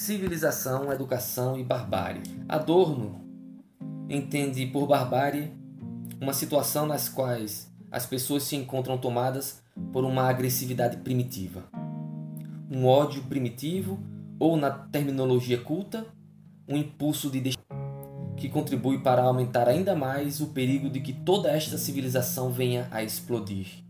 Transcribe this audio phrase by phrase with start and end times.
[0.00, 2.22] civilização, educação e barbárie.
[2.48, 3.20] Adorno
[4.08, 5.52] entende por barbárie
[6.18, 9.62] uma situação nas quais as pessoas se encontram tomadas
[9.92, 11.64] por uma agressividade primitiva,
[12.70, 14.00] um ódio primitivo
[14.38, 16.06] ou, na terminologia culta,
[16.66, 17.52] um impulso de
[18.38, 23.02] que contribui para aumentar ainda mais o perigo de que toda esta civilização venha a
[23.02, 23.84] explodir.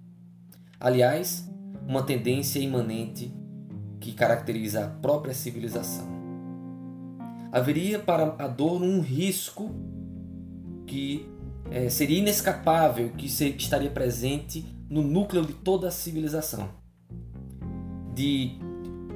[0.81, 1.49] Aliás,
[1.86, 3.32] uma tendência imanente
[4.00, 6.09] que caracteriza a própria civilização.
[7.53, 9.71] Haveria para Adorno um risco
[10.86, 11.29] que
[11.71, 16.68] é, seria inescapável, que estaria presente no núcleo de toda a civilização.
[18.14, 18.59] De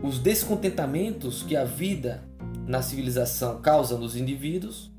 [0.03, 2.23] os descontentamentos que a vida
[2.67, 4.93] na civilização causa nos indivíduos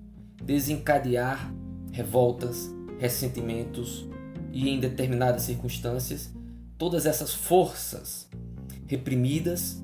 [0.43, 1.53] desencadear
[1.91, 4.07] revoltas, ressentimentos
[4.51, 6.33] e, em determinadas circunstâncias,
[6.77, 8.29] todas essas forças
[8.87, 9.83] reprimidas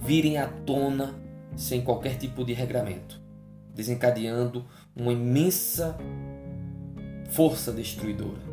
[0.00, 1.14] virem à tona
[1.56, 3.20] sem qualquer tipo de regramento,
[3.74, 4.64] desencadeando
[4.94, 5.98] uma imensa
[7.30, 8.48] força destruidora.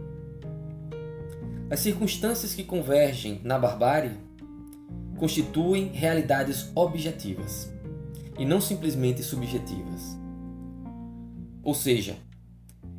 [1.70, 4.18] As circunstâncias que convergem na barbárie
[5.18, 7.72] constituem realidades objetivas
[8.38, 10.18] e não simplesmente subjetivas.
[11.64, 12.18] Ou seja,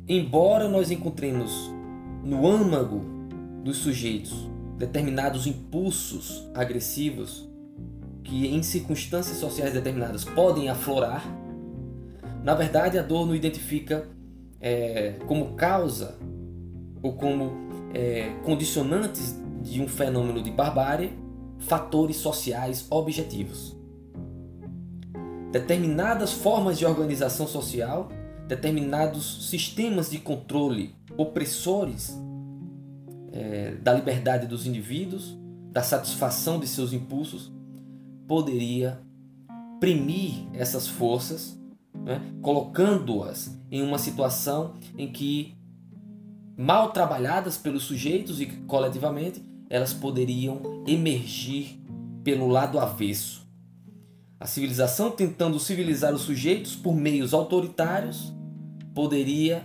[0.07, 1.71] embora nós encontremos
[2.23, 3.01] no âmago
[3.63, 7.49] dos sujeitos determinados impulsos agressivos
[8.23, 11.23] que em circunstâncias sociais determinadas podem aflorar,
[12.43, 14.07] na verdade Adorno identifica
[14.61, 16.17] é, como causa
[17.01, 17.53] ou como
[17.93, 21.17] é, condicionantes de um fenômeno de barbárie
[21.59, 23.75] fatores sociais objetivos.
[25.51, 28.09] Determinadas formas de organização social
[28.47, 32.17] determinados sistemas de controle opressores
[33.37, 35.37] é, da liberdade dos indivíduos,
[35.71, 37.51] da satisfação de seus impulsos,
[38.27, 38.99] poderia
[39.79, 41.55] primir essas forças,
[41.93, 45.55] né, colocando-as em uma situação em que,
[46.57, 51.79] mal trabalhadas pelos sujeitos e coletivamente, elas poderiam emergir
[52.23, 53.45] pelo lado avesso.
[54.39, 58.33] A civilização tentando civilizar os sujeitos por meios autoritários
[58.95, 59.63] poderia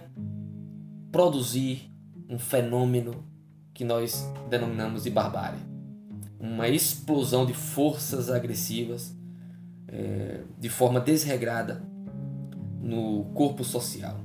[1.10, 1.91] produzir
[2.28, 3.31] um fenômeno
[3.75, 5.60] que nós denominamos de barbárie.
[6.38, 9.15] Uma explosão de forças agressivas
[9.88, 11.83] é, de forma desregrada
[12.81, 14.19] no corpo social.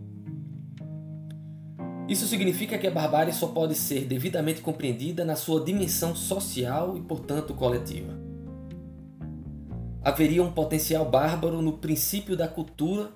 [2.08, 7.02] Isso significa que a barbárie só pode ser devidamente compreendida na sua dimensão social e,
[7.02, 8.14] portanto, coletiva.
[10.02, 13.12] Haveria um potencial bárbaro no princípio da cultura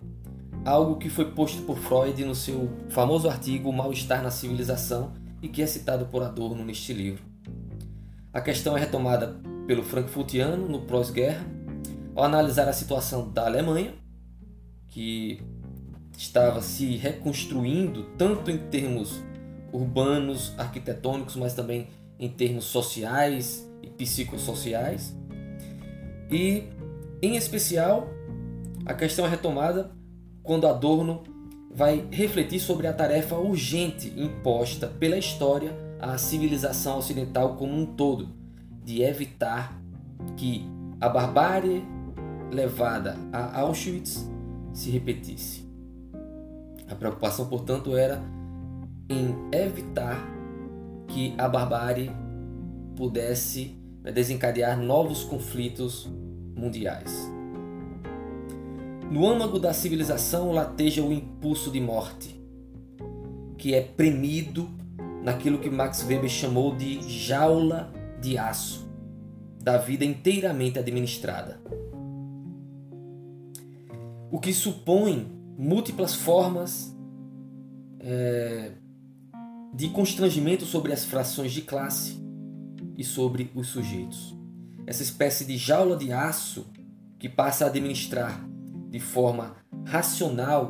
[0.66, 5.62] algo que foi posto por Freud no seu famoso artigo Mal-Estar na Civilização e que
[5.62, 7.24] é citado por Adorno neste livro.
[8.34, 11.46] A questão é retomada pelo Frankfurtiano no pós-guerra,
[12.16, 13.94] ao analisar a situação da Alemanha,
[14.88, 15.42] que
[16.18, 19.22] estava se reconstruindo tanto em termos
[19.72, 21.88] urbanos, arquitetônicos, mas também
[22.20, 25.16] em termos sociais e psicossociais.
[26.30, 26.64] E,
[27.22, 28.08] em especial,
[28.86, 29.92] a questão é retomada
[30.44, 31.24] quando Adorno
[31.74, 38.30] vai refletir sobre a tarefa urgente imposta pela história à civilização ocidental como um todo,
[38.84, 39.80] de evitar
[40.36, 40.66] que
[41.00, 41.84] a barbárie
[42.52, 44.30] levada a Auschwitz
[44.74, 45.66] se repetisse.
[46.90, 48.22] A preocupação, portanto, era
[49.10, 50.20] em evitar
[51.08, 52.12] que a barbárie
[52.96, 53.78] pudesse
[54.14, 56.10] desencadear novos conflitos
[56.56, 57.32] mundiais.
[59.12, 62.34] No âmago da civilização lateja o impulso de morte,
[63.58, 64.70] que é premido
[65.22, 68.90] naquilo que Max Weber chamou de jaula de aço,
[69.62, 71.60] da vida inteiramente administrada.
[74.32, 76.96] O que supõe múltiplas formas
[78.00, 78.72] é,
[79.74, 82.18] de constrangimento sobre as frações de classe
[82.98, 84.34] e sobre os sujeitos.
[84.88, 86.66] Essa espécie de jaula de aço
[87.20, 88.50] que passa a administrar
[88.92, 89.56] de forma
[89.86, 90.70] racional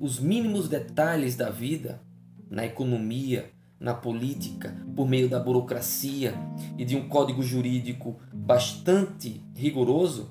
[0.00, 2.00] os mínimos detalhes da vida
[2.48, 3.50] na economia,
[3.80, 6.34] na política, por meio da burocracia
[6.78, 10.30] e de um código jurídico bastante rigoroso,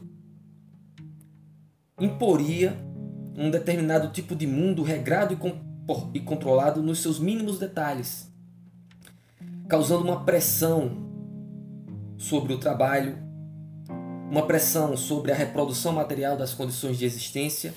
[2.00, 2.78] imporia
[3.36, 5.38] um determinado tipo de mundo regrado
[6.14, 8.32] e, controlado nos seus mínimos detalhes,
[9.68, 11.06] causando uma pressão
[12.18, 13.27] sobre o trabalho,
[14.30, 17.74] uma pressão sobre a reprodução material das condições de existência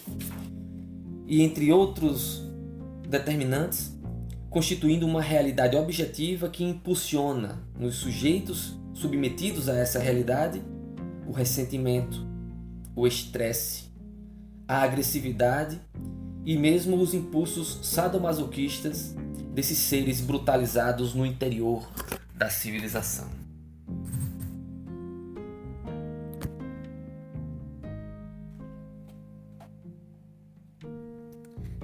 [1.27, 2.43] e, entre outros
[3.09, 3.97] determinantes,
[4.49, 10.61] constituindo uma realidade objetiva que impulsiona nos sujeitos submetidos a essa realidade
[11.27, 12.27] o ressentimento,
[12.97, 13.85] o estresse,
[14.67, 15.81] a agressividade
[16.45, 19.15] e mesmo os impulsos sadomasoquistas
[19.55, 21.89] desses seres brutalizados no interior
[22.35, 23.40] da civilização.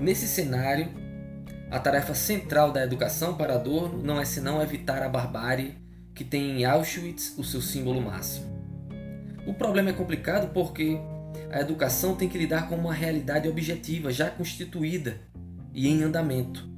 [0.00, 0.88] Nesse cenário,
[1.70, 5.78] a tarefa central da educação para Adorno não é senão evitar a barbárie
[6.14, 8.46] que tem em Auschwitz o seu símbolo máximo.
[9.46, 10.98] O problema é complicado porque
[11.50, 15.20] a educação tem que lidar com uma realidade objetiva já constituída
[15.72, 16.68] e em andamento,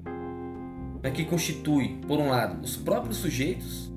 [1.10, 3.90] que constitui, por um lado, os próprios sujeitos,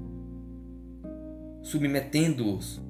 [1.62, 2.82] submetendo-os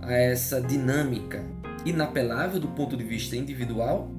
[0.00, 1.44] a essa dinâmica
[1.84, 4.10] inapelável do ponto de vista individual,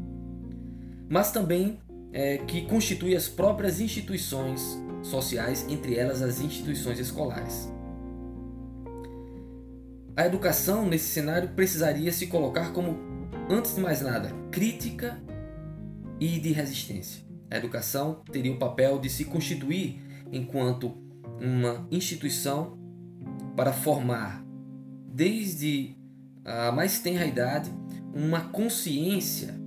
[1.10, 1.80] mas também
[2.12, 7.72] é, que constitui as próprias instituições sociais, entre elas as instituições escolares.
[10.18, 12.98] A educação nesse cenário precisaria se colocar como,
[13.50, 15.22] antes de mais nada, crítica
[16.20, 17.22] e de resistência.
[17.52, 20.98] A educação teria o papel de se constituir enquanto
[21.40, 22.78] uma instituição
[23.56, 24.44] para formar,
[25.14, 25.96] desde
[26.46, 27.70] a mais tenra idade,
[28.14, 29.65] uma consciência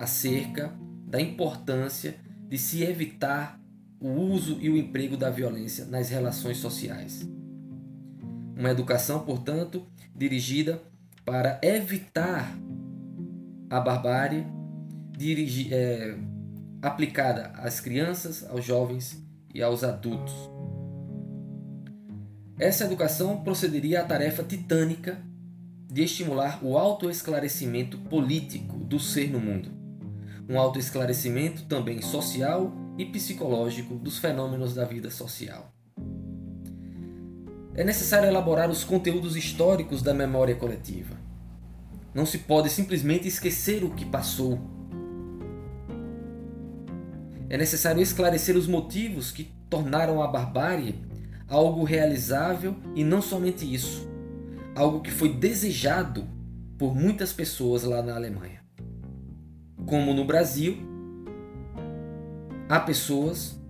[0.00, 0.72] acerca
[1.06, 2.16] da importância
[2.48, 3.60] de se evitar
[4.00, 7.28] o uso e o emprego da violência nas relações sociais.
[8.56, 9.86] Uma educação, portanto,
[10.16, 10.82] dirigida
[11.24, 12.56] para evitar
[13.68, 14.46] a barbárie
[15.16, 16.16] dirigi, é,
[16.80, 19.22] aplicada às crianças, aos jovens
[19.54, 20.32] e aos adultos.
[22.58, 25.18] Essa educação procederia à tarefa titânica
[25.86, 29.79] de estimular o autoesclarecimento político do ser no mundo
[30.50, 35.72] um autoesclarecimento também social e psicológico dos fenômenos da vida social.
[37.72, 41.14] É necessário elaborar os conteúdos históricos da memória coletiva.
[42.12, 44.58] Não se pode simplesmente esquecer o que passou.
[47.48, 50.96] É necessário esclarecer os motivos que tornaram a barbárie
[51.46, 54.08] algo realizável e não somente isso,
[54.74, 56.28] algo que foi desejado
[56.76, 58.59] por muitas pessoas lá na Alemanha
[59.90, 60.78] como no Brasil,
[62.68, 63.60] há pessoas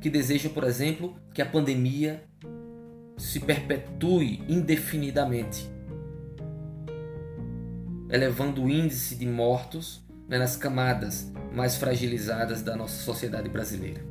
[0.00, 2.24] que desejam, por exemplo, que a pandemia
[3.18, 5.70] se perpetue indefinidamente,
[8.08, 14.02] elevando o índice de mortos né, nas camadas mais fragilizadas da nossa sociedade brasileira.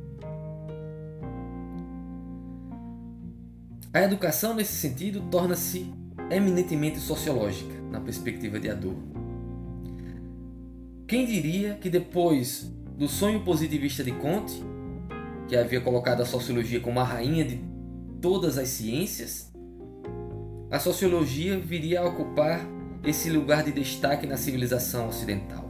[3.92, 5.92] A educação, nesse sentido, torna-se
[6.30, 9.09] eminentemente sociológica, na perspectiva de Adorno.
[11.10, 14.62] Quem diria que depois do sonho positivista de Comte,
[15.48, 17.60] que havia colocado a sociologia como a rainha de
[18.22, 19.52] todas as ciências,
[20.70, 22.64] a sociologia viria a ocupar
[23.02, 25.68] esse lugar de destaque na civilização ocidental.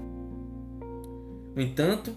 [1.57, 2.15] No entanto,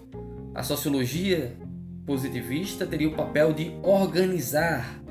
[0.54, 1.56] a sociologia
[2.04, 5.02] positivista teria o papel de organizar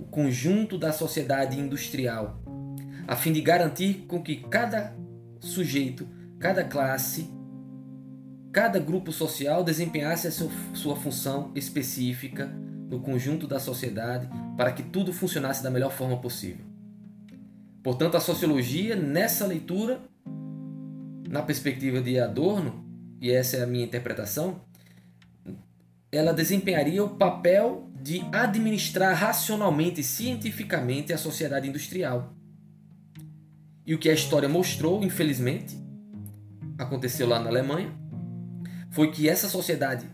[0.00, 2.40] o conjunto da sociedade industrial,
[3.06, 4.96] a fim de garantir com que cada
[5.38, 7.28] sujeito cada classe,
[8.52, 12.46] cada grupo social desempenhasse a sua função específica
[12.88, 16.64] no conjunto da sociedade para que tudo funcionasse da melhor forma possível.
[17.82, 20.00] Portanto, a sociologia, nessa leitura,
[21.28, 22.84] na perspectiva de Adorno,
[23.20, 24.60] e essa é a minha interpretação,
[26.10, 32.34] ela desempenharia o papel de administrar racionalmente e cientificamente a sociedade industrial.
[33.86, 35.76] E o que a história mostrou, infelizmente,
[36.78, 37.92] aconteceu lá na Alemanha
[38.90, 40.06] foi que essa sociedade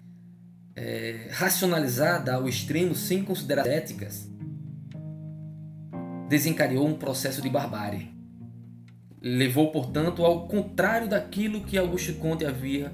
[0.75, 4.31] é, racionalizada ao extremo, sem considerar éticas,
[6.29, 8.11] desencadeou um processo de barbárie.
[9.21, 12.90] Levou, portanto, ao contrário daquilo que Augusto Conte havia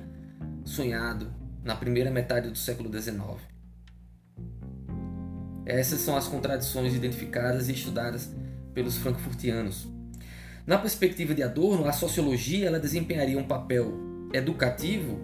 [0.64, 1.32] sonhado
[1.62, 3.20] na primeira metade do século XIX.
[5.64, 8.32] Essas são as contradições identificadas e estudadas
[8.74, 9.86] pelos frankfurtianos.
[10.66, 13.94] Na perspectiva de Adorno, a sociologia ela desempenharia um papel
[14.32, 15.20] educativo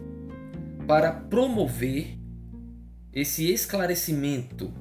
[0.86, 2.16] para promover
[3.12, 4.72] esse esclarecimento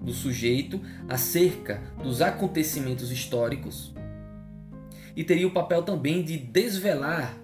[0.00, 3.94] do sujeito acerca dos acontecimentos históricos
[5.14, 7.36] e teria o papel também de desvelar,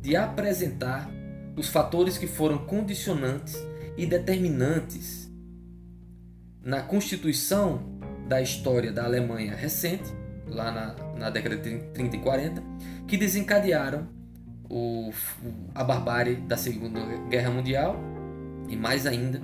[0.00, 1.10] de apresentar
[1.56, 3.56] os fatores que foram condicionantes
[3.96, 5.28] e determinantes
[6.62, 7.98] na constituição
[8.28, 10.12] da história da Alemanha recente
[10.46, 12.62] lá na, na década de 30 e 40,
[13.06, 14.08] que desencadearam
[14.68, 15.10] o,
[15.74, 17.96] a barbárie da Segunda Guerra Mundial
[18.68, 19.40] e mais ainda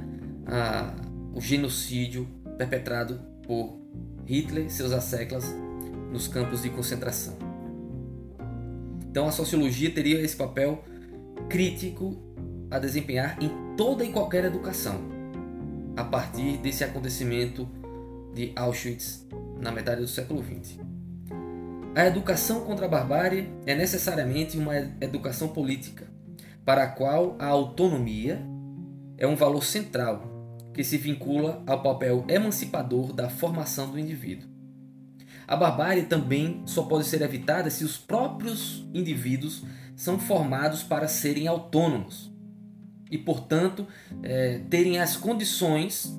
[0.47, 0.95] a,
[1.35, 2.27] o genocídio
[2.59, 3.79] perpetrado por
[4.27, 5.55] Hitler e seus asseclas
[6.13, 7.37] nos campos de concentração.
[9.11, 10.83] Então a sociologia teria esse papel
[11.49, 12.17] crítico
[12.71, 15.01] a desempenhar em toda e qualquer educação,
[15.97, 17.69] a partir desse acontecimento
[18.35, 19.27] de Auschwitz
[19.61, 20.79] na metade do século XX.
[21.95, 26.09] A educação contra a barbárie é necessariamente uma educação política,
[26.65, 28.43] para a qual a autonomia
[29.19, 30.25] é um valor central
[30.73, 34.49] que se vincula ao papel emancipador da formação do indivíduo.
[35.47, 39.63] A barbárie também só pode ser evitada se os próprios indivíduos
[39.95, 42.33] são formados para serem autônomos
[43.11, 43.87] e, portanto,
[44.23, 46.11] é, terem as condições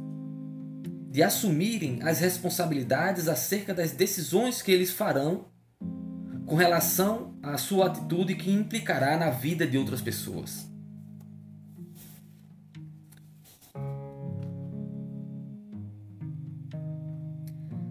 [1.09, 5.51] de assumirem as responsabilidades acerca das decisões que eles farão
[6.53, 10.69] com relação à sua atitude que implicará na vida de outras pessoas.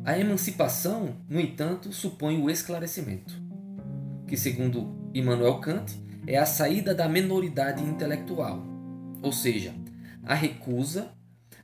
[0.05, 3.35] A emancipação, no entanto, supõe o esclarecimento,
[4.29, 8.63] que, segundo Immanuel Kant, é a saída da menoridade intelectual,
[9.21, 9.75] ou seja,
[10.23, 11.11] a recusa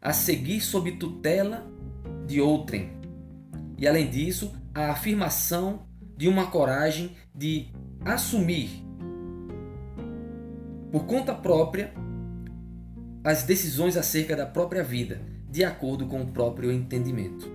[0.02, 1.64] a seguir sob tutela
[2.26, 2.90] de outrem,
[3.78, 5.86] e além disso, a afirmação
[6.18, 7.68] de uma coragem de
[8.04, 8.84] assumir
[10.90, 11.92] por conta própria
[13.22, 17.48] as decisões acerca da própria vida, de acordo com o próprio entendimento.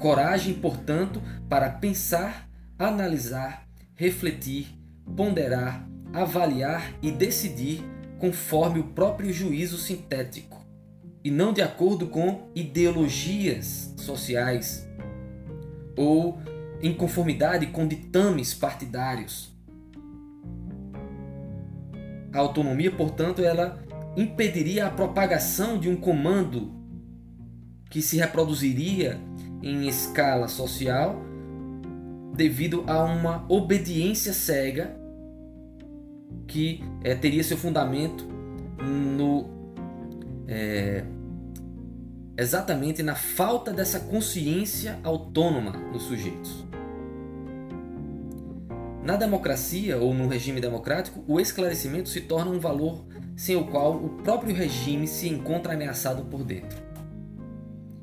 [0.00, 4.76] Coragem, portanto, para pensar, analisar, refletir,
[5.16, 7.84] ponderar, avaliar e decidir
[8.18, 10.66] conforme o próprio juízo sintético
[11.22, 14.88] e não de acordo com ideologias sociais
[15.96, 16.40] ou
[16.82, 19.52] em conformidade com ditames partidários.
[22.32, 23.82] A autonomia, portanto, ela
[24.16, 26.72] impediria a propagação de um comando
[27.90, 29.18] que se reproduziria
[29.62, 31.20] em escala social
[32.34, 34.96] devido a uma obediência cega
[36.46, 38.24] que é, teria seu fundamento
[38.80, 39.48] no
[40.46, 41.04] é,
[42.38, 46.64] exatamente na falta dessa consciência autônoma nos sujeitos.
[49.02, 53.04] Na democracia ou no regime democrático, o esclarecimento se torna um valor
[53.36, 56.78] sem o qual o próprio regime se encontra ameaçado por dentro.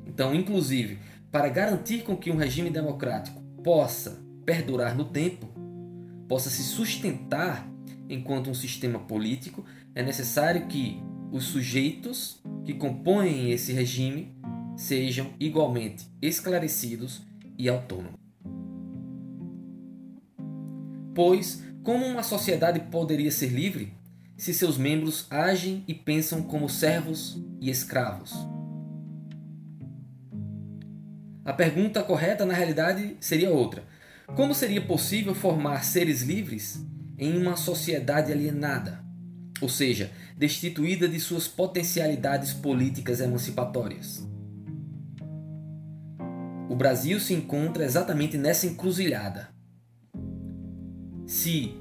[0.06, 0.98] Então, inclusive,
[1.30, 5.46] para garantir com que um regime democrático possa perdurar no tempo,
[6.28, 7.66] possa se sustentar
[8.08, 9.64] enquanto um sistema político,
[9.94, 11.02] é necessário que
[11.32, 14.36] os sujeitos que compõem esse regime
[14.76, 17.22] sejam igualmente esclarecidos
[17.56, 18.18] e autônomos.
[21.14, 23.94] Pois, como uma sociedade poderia ser livre
[24.36, 28.34] se seus membros agem e pensam como servos e escravos?
[31.44, 33.84] A pergunta correta, na realidade, seria outra:
[34.34, 36.84] como seria possível formar seres livres
[37.16, 39.05] em uma sociedade alienada,
[39.60, 44.26] ou seja, destituída de suas potencialidades políticas emancipatórias?
[46.68, 49.48] O Brasil se encontra exatamente nessa encruzilhada.
[51.26, 51.74] Se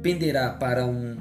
[0.00, 1.16] penderá para um,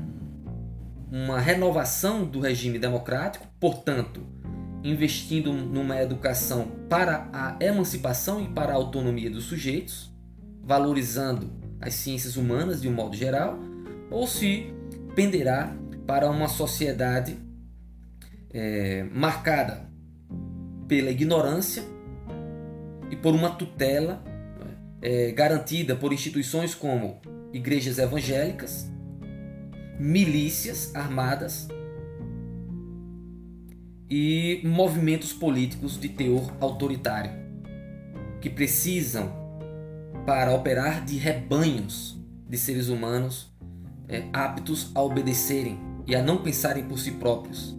[1.12, 4.22] uma renovação do regime democrático, portanto,
[4.84, 10.12] investindo numa educação para a emancipação e para a autonomia dos sujeitos,
[10.64, 13.60] valorizando as ciências humanas de um modo geral,
[14.10, 14.74] ou se
[15.16, 17.38] penderá para uma sociedade
[18.54, 19.90] é, marcada
[20.88, 21.84] pela ignorância
[23.10, 24.24] e por uma tutela
[25.02, 27.22] é, garantida por instituições como
[27.54, 28.90] igrejas evangélicas,
[30.00, 31.68] milícias armadas
[34.10, 37.32] e movimentos políticos de teor autoritário,
[38.42, 39.40] que precisam,
[40.26, 43.52] para operar de rebanhos de seres humanos
[44.08, 47.74] é, aptos a obedecerem e a não pensarem por si próprios.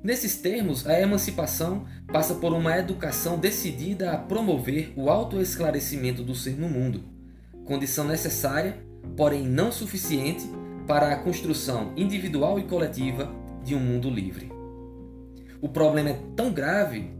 [0.00, 6.56] Nesses termos, a emancipação passa por uma educação decidida a promover o autoesclarecimento do ser
[6.56, 7.02] no mundo,
[7.64, 8.78] condição necessária,
[9.16, 10.48] porém não suficiente
[10.86, 13.28] para a construção individual e coletiva
[13.64, 14.52] de um mundo livre.
[15.60, 17.10] O problema é tão grave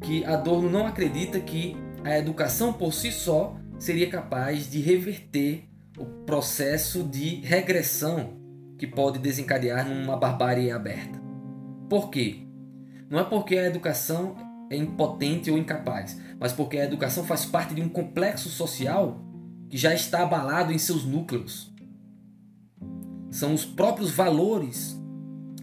[0.00, 6.04] que Adorno não acredita que a educação por si só seria capaz de reverter o
[6.24, 8.40] processo de regressão
[8.78, 11.20] que pode desencadear numa barbárie aberta.
[11.88, 12.46] Por quê?
[13.08, 14.34] Não é porque a educação
[14.70, 19.22] é impotente ou incapaz, mas porque a educação faz parte de um complexo social
[19.68, 21.72] que já está abalado em seus núcleos
[23.32, 24.94] são os próprios valores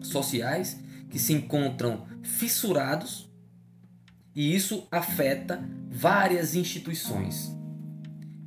[0.02, 3.32] sociais que se encontram fissurados
[4.36, 7.56] e isso afeta várias instituições.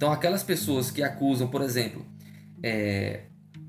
[0.02, 2.04] Então, aquelas pessoas que acusam, por exemplo,
[2.60, 3.20] é,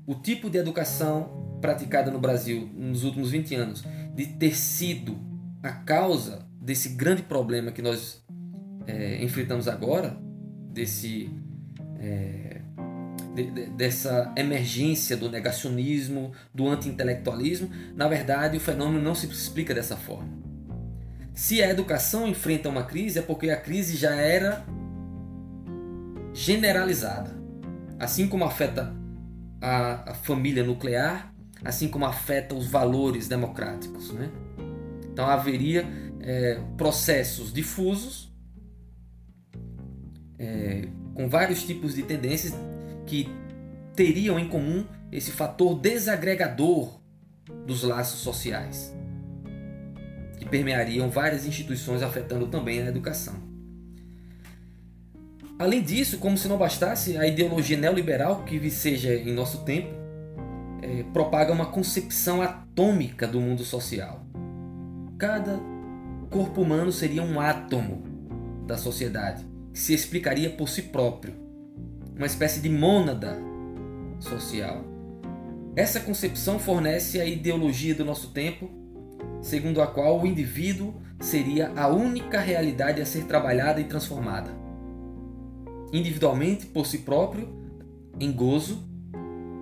[0.04, 3.84] o tipo de educação praticada no Brasil nos últimos 20 anos
[4.16, 5.16] de ter sido
[5.62, 8.20] a causa desse grande problema que nós
[8.84, 10.18] é, enfrentamos agora,
[10.72, 11.30] desse
[12.00, 12.62] é,
[13.36, 19.72] de, de, dessa emergência do negacionismo, do anti-intelectualismo, na verdade o fenômeno não se explica
[19.72, 20.36] dessa forma.
[21.32, 24.66] Se a educação enfrenta uma crise, é porque a crise já era
[26.34, 27.34] generalizada.
[27.98, 28.92] Assim como afeta
[29.62, 31.32] a, a família nuclear,
[31.64, 34.12] assim como afeta os valores democráticos.
[34.12, 34.30] Né?
[35.10, 35.86] Então haveria
[36.20, 38.34] é, processos difusos
[40.38, 42.52] é, com vários tipos de tendências
[43.06, 43.28] que
[43.94, 47.00] teriam em comum esse fator desagregador
[47.66, 48.92] dos laços sociais,
[50.38, 53.53] que permeariam várias instituições, afetando também a educação.
[55.64, 59.88] Além disso, como se não bastasse, a ideologia neoliberal que viceja em nosso tempo
[60.82, 64.26] é, propaga uma concepção atômica do mundo social.
[65.16, 65.58] Cada
[66.30, 68.02] corpo humano seria um átomo
[68.66, 69.42] da sociedade,
[69.72, 71.32] que se explicaria por si próprio
[72.14, 73.34] uma espécie de mônada
[74.20, 74.84] social.
[75.74, 78.68] Essa concepção fornece a ideologia do nosso tempo,
[79.40, 84.63] segundo a qual o indivíduo seria a única realidade a ser trabalhada e transformada.
[85.94, 87.48] Individualmente, por si próprio,
[88.18, 88.82] em gozo,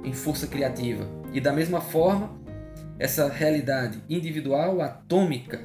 [0.02, 1.06] em força criativa.
[1.30, 2.30] E da mesma forma,
[2.98, 5.60] essa realidade individual, atômica,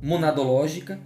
[0.00, 1.00] monadológica,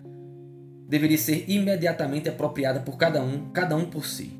[0.86, 4.38] deveria ser imediatamente apropriada por cada um, cada um por si.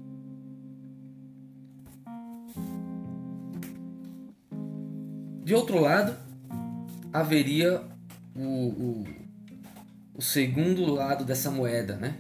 [5.43, 6.15] De outro lado,
[7.11, 7.81] haveria
[8.37, 9.05] o, o,
[10.17, 12.19] o segundo lado dessa moeda, né?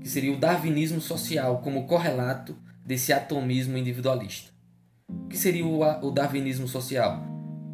[0.00, 4.50] Que seria o darwinismo social como correlato desse atomismo individualista.
[5.08, 7.22] O que seria o, darwinismo social?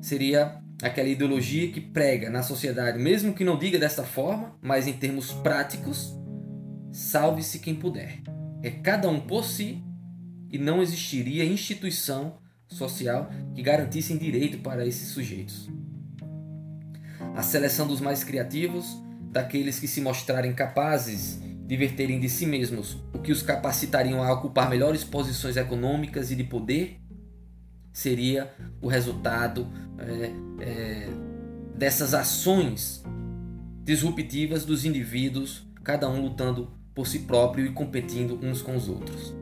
[0.01, 4.93] Seria aquela ideologia que prega na sociedade, mesmo que não diga dessa forma, mas em
[4.93, 6.15] termos práticos,
[6.93, 8.21] salve-se quem puder.
[8.63, 9.83] É cada um por si
[10.51, 15.69] e não existiria instituição social que garantissem direito para esses sujeitos.
[17.35, 18.87] A seleção dos mais criativos,
[19.31, 24.33] daqueles que se mostrarem capazes de verterem de si mesmos o que os capacitariam a
[24.33, 27.01] ocupar melhores posições econômicas e de poder,
[27.93, 29.67] seria o resultado
[29.99, 31.09] é, é,
[31.75, 33.03] dessas ações
[33.83, 39.35] disruptivas dos indivíduos, cada um lutando por si próprio e competindo uns com os outros.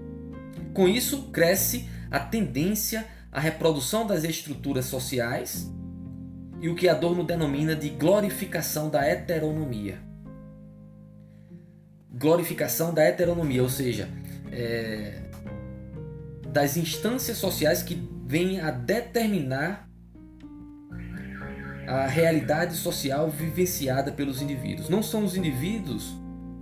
[0.73, 5.71] Com isso, cresce a tendência à reprodução das estruturas sociais
[6.61, 10.14] e o que Adorno denomina de glorificação da heteronomia.
[12.19, 14.09] Glorificação da heteronomia, ou seja,
[14.51, 15.21] é,
[16.49, 19.89] das instâncias sociais que vêm a determinar
[21.87, 24.89] a realidade social vivenciada pelos indivíduos.
[24.89, 26.15] Não são os indivíduos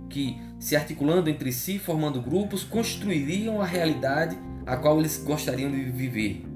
[0.09, 5.83] que, se articulando entre si, formando grupos, construiriam a realidade a qual eles gostariam de
[5.85, 6.52] viver.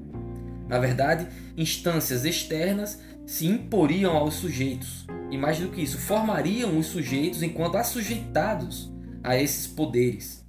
[0.68, 6.88] Na verdade, instâncias externas se imporiam aos sujeitos e, mais do que isso, formariam os
[6.88, 8.92] sujeitos enquanto assujeitados
[9.24, 10.46] a esses poderes.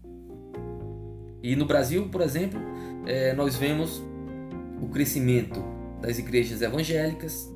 [1.43, 2.61] E no Brasil, por exemplo,
[3.07, 4.03] é, nós vemos
[4.81, 5.63] o crescimento
[6.01, 7.53] das igrejas evangélicas,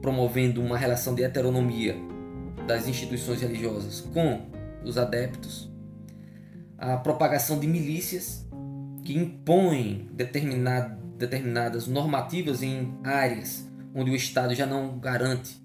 [0.00, 1.96] promovendo uma relação de heteronomia
[2.66, 4.46] das instituições religiosas com
[4.84, 5.70] os adeptos,
[6.76, 8.46] a propagação de milícias
[9.02, 10.08] que impõem
[11.18, 15.60] determinadas normativas em áreas onde o Estado já não garante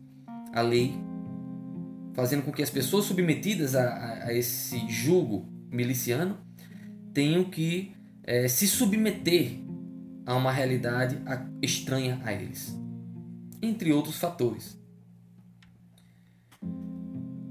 [0.54, 0.94] a lei,
[2.14, 6.38] fazendo com que as pessoas submetidas a, a, a esse jugo miliciano
[7.14, 9.60] tenham que é, se submeter
[10.26, 11.22] a uma realidade
[11.62, 12.78] estranha a eles,
[13.62, 14.80] entre outros fatores.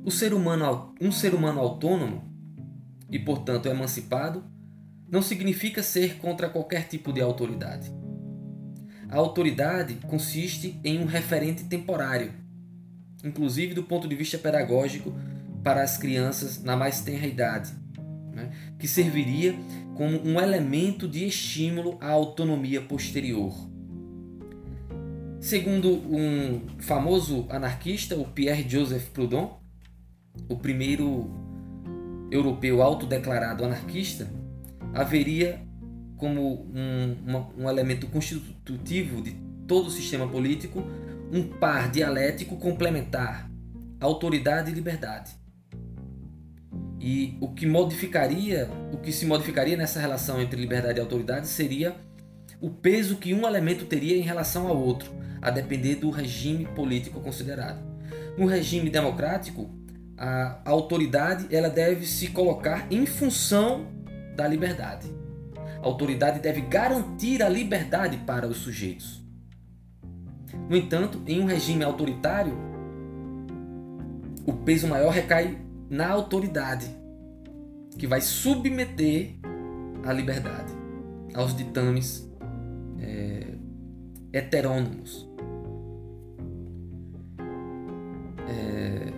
[0.04, 2.24] O ser humano, um ser humano autônomo
[3.08, 4.42] e, portanto, emancipado,
[5.12, 7.92] não significa ser contra qualquer tipo de autoridade.
[9.10, 12.32] A autoridade consiste em um referente temporário,
[13.22, 15.14] inclusive do ponto de vista pedagógico,
[15.62, 17.74] para as crianças na mais tenra idade,
[18.32, 18.50] né?
[18.78, 19.54] que serviria
[19.94, 23.54] como um elemento de estímulo à autonomia posterior.
[25.38, 29.60] Segundo um famoso anarquista, o Pierre-Joseph Proudhon,
[30.48, 31.30] o primeiro
[32.30, 34.26] europeu autodeclarado anarquista,
[34.94, 35.60] haveria
[36.16, 39.32] como um, uma, um elemento constitutivo de
[39.66, 40.82] todo o sistema político
[41.32, 43.50] um par dialético complementar,
[43.98, 45.32] autoridade e liberdade.
[47.00, 51.96] E o que modificaria, o que se modificaria nessa relação entre liberdade e autoridade seria
[52.60, 57.20] o peso que um elemento teria em relação ao outro, a depender do regime político
[57.20, 57.82] considerado.
[58.38, 59.68] No regime democrático,
[60.16, 63.88] a autoridade ela deve se colocar em função
[64.34, 65.08] da liberdade.
[65.82, 69.22] A autoridade deve garantir a liberdade para os sujeitos.
[70.68, 72.56] No entanto, em um regime autoritário,
[74.46, 76.88] o peso maior recai na autoridade,
[77.98, 79.34] que vai submeter
[80.04, 80.72] a liberdade
[81.34, 82.30] aos ditames
[82.98, 83.54] é,
[84.32, 85.28] heterônomos.
[88.48, 89.12] É,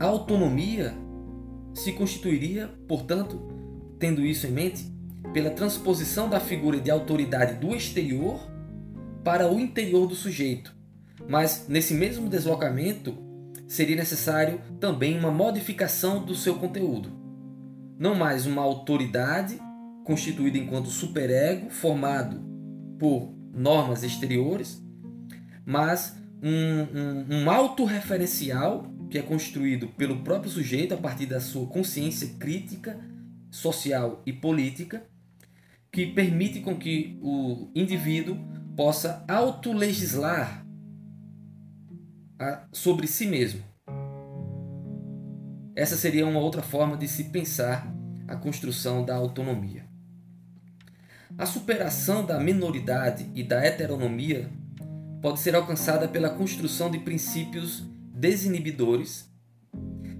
[0.00, 0.94] a autonomia
[1.74, 3.53] se constituiria, portanto,
[4.04, 4.92] tendo isso em mente,
[5.32, 8.38] pela transposição da figura de autoridade do exterior
[9.24, 10.76] para o interior do sujeito.
[11.26, 13.16] Mas nesse mesmo deslocamento
[13.66, 17.08] seria necessário também uma modificação do seu conteúdo.
[17.98, 19.58] Não mais uma autoridade
[20.04, 22.42] constituída enquanto superego formado
[22.98, 24.84] por normas exteriores,
[25.64, 31.66] mas um, um, um autorreferencial que é construído pelo próprio sujeito a partir da sua
[31.66, 33.00] consciência crítica,
[33.54, 35.06] social e política,
[35.92, 38.36] que permite com que o indivíduo
[38.76, 40.66] possa autolegislar
[42.72, 43.62] sobre si mesmo.
[45.76, 47.94] Essa seria uma outra forma de se pensar
[48.26, 49.84] a construção da autonomia.
[51.38, 54.50] A superação da minoridade e da heteronomia
[55.22, 59.32] pode ser alcançada pela construção de princípios desinibidores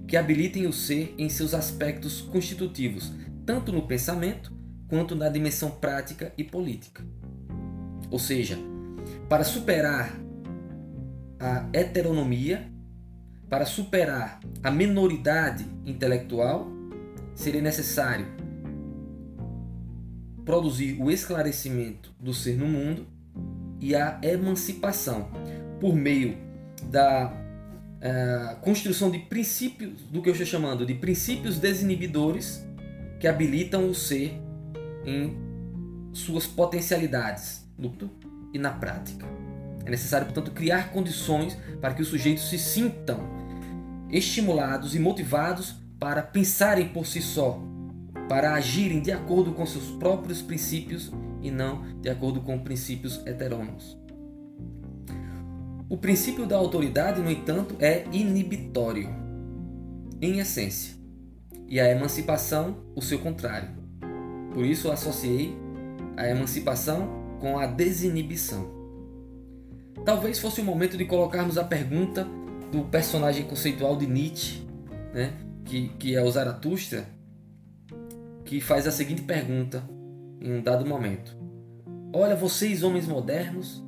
[0.07, 3.11] que habilitem o ser em seus aspectos constitutivos,
[3.45, 4.53] tanto no pensamento
[4.87, 7.03] quanto na dimensão prática e política.
[8.09, 8.57] Ou seja,
[9.27, 10.15] para superar
[11.39, 12.71] a heteronomia,
[13.49, 16.67] para superar a minoridade intelectual,
[17.35, 18.25] seria necessário
[20.43, 23.07] produzir o esclarecimento do ser no mundo
[23.79, 25.29] e a emancipação
[25.79, 26.37] por meio
[26.83, 32.65] da uh, construção de princípios, do que eu estou chamando de princípios desinibidores
[33.19, 34.39] que habilitam o ser
[35.05, 35.35] em
[36.13, 37.93] suas potencialidades no
[38.53, 39.25] e na prática.
[39.85, 43.19] É necessário, portanto, criar condições para que os sujeitos se sintam
[44.09, 47.61] estimulados e motivados para pensarem por si só,
[48.27, 53.97] para agirem de acordo com seus próprios princípios e não de acordo com princípios heterônomos.
[55.87, 59.09] O princípio da autoridade, no entanto, é inibitório,
[60.19, 60.95] em essência,
[61.67, 63.69] e a emancipação, o seu contrário.
[64.53, 65.55] Por isso, associei
[66.15, 68.73] a emancipação com a desinibição.
[70.05, 72.27] Talvez fosse o momento de colocarmos a pergunta
[72.71, 74.65] do personagem conceitual de Nietzsche,
[75.13, 77.05] né, que, que é o Zaratustra,
[78.43, 79.83] que faz a seguinte pergunta
[80.39, 81.35] em um dado momento:
[82.13, 83.83] Olha, vocês, homens modernos,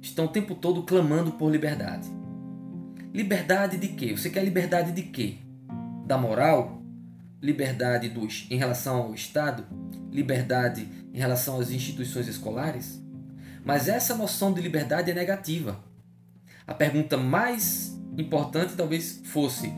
[0.00, 2.08] estão o tempo todo clamando por liberdade.
[3.12, 4.16] Liberdade de quê?
[4.16, 5.38] Você quer liberdade de quê?
[6.10, 6.82] Da moral?
[7.40, 9.64] Liberdade dos, em relação ao Estado?
[10.10, 13.00] Liberdade em relação às instituições escolares?
[13.64, 15.78] Mas essa noção de liberdade é negativa.
[16.66, 19.72] A pergunta mais importante talvez fosse: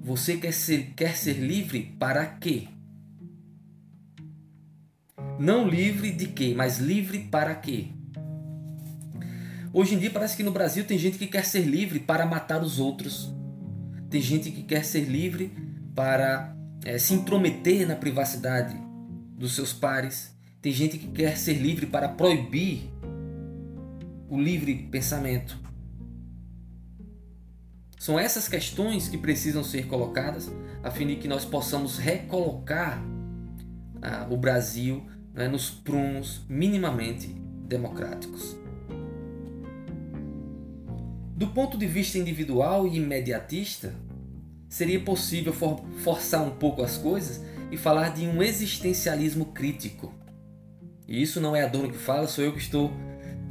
[0.00, 2.68] você quer ser, quer ser livre para quê?
[5.40, 7.88] Não livre de quê, mas livre para quê?
[9.72, 12.62] Hoje em dia parece que no Brasil tem gente que quer ser livre para matar
[12.62, 13.34] os outros.
[14.08, 15.63] Tem gente que quer ser livre
[15.94, 18.76] para é, se intrometer na privacidade
[19.36, 20.34] dos seus pares.
[20.60, 22.90] Tem gente que quer ser livre para proibir
[24.28, 25.58] o livre pensamento.
[27.98, 30.50] São essas questões que precisam ser colocadas
[30.82, 33.02] a fim de que nós possamos recolocar
[34.02, 37.28] ah, o Brasil né, nos prumos minimamente
[37.66, 38.56] democráticos.
[41.36, 43.94] Do ponto de vista individual e imediatista,
[44.74, 50.12] seria possível for forçar um pouco as coisas e falar de um existencialismo crítico.
[51.06, 52.90] E isso não é a dona que fala, sou eu que estou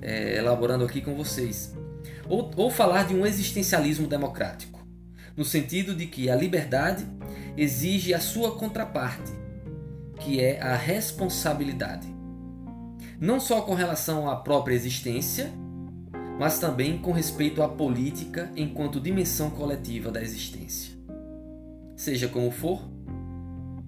[0.01, 1.73] é, elaborando aqui com vocês.
[2.27, 4.85] Ou, ou falar de um existencialismo democrático,
[5.33, 7.07] no sentido de que a liberdade
[7.55, 9.31] exige a sua contraparte,
[10.19, 12.05] que é a responsabilidade.
[13.17, 15.49] Não só com relação à própria existência,
[16.37, 21.01] mas também com respeito à política enquanto dimensão coletiva da existência.
[21.95, 22.81] Seja como for,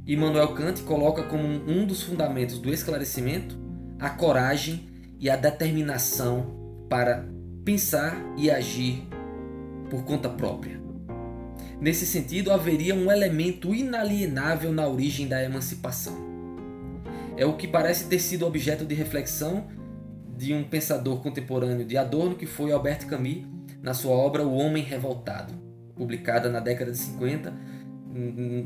[0.06, 3.58] Immanuel Kant coloca como um dos fundamentos do esclarecimento
[4.00, 4.88] a coragem
[5.20, 7.26] e a determinação para
[7.64, 9.08] pensar e agir
[9.90, 10.80] por conta própria.
[11.80, 16.16] Nesse sentido, haveria um elemento inalienável na origem da emancipação.
[17.36, 19.68] É o que parece ter sido objeto de reflexão
[20.38, 23.46] de um pensador contemporâneo de Adorno, que foi Albert Camus,
[23.82, 25.54] na sua obra O Homem Revoltado,
[25.96, 27.54] publicada na década de 50,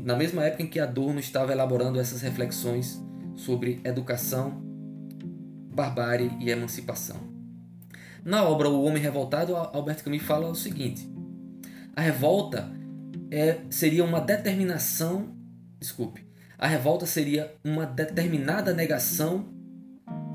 [0.04, 3.02] na mesma época em que Adorno estava elaborando essas reflexões
[3.34, 4.62] sobre educação,
[5.74, 7.16] barbárie e emancipação.
[8.24, 11.10] Na obra O Homem Revoltado, Albert Camus fala o seguinte:
[11.96, 12.70] a revolta
[13.28, 15.34] é, seria uma determinação,
[15.80, 16.24] desculpe,
[16.56, 19.48] a revolta seria uma determinada negação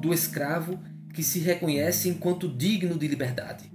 [0.01, 0.77] do escravo
[1.13, 3.71] que se reconhece enquanto digno de liberdade.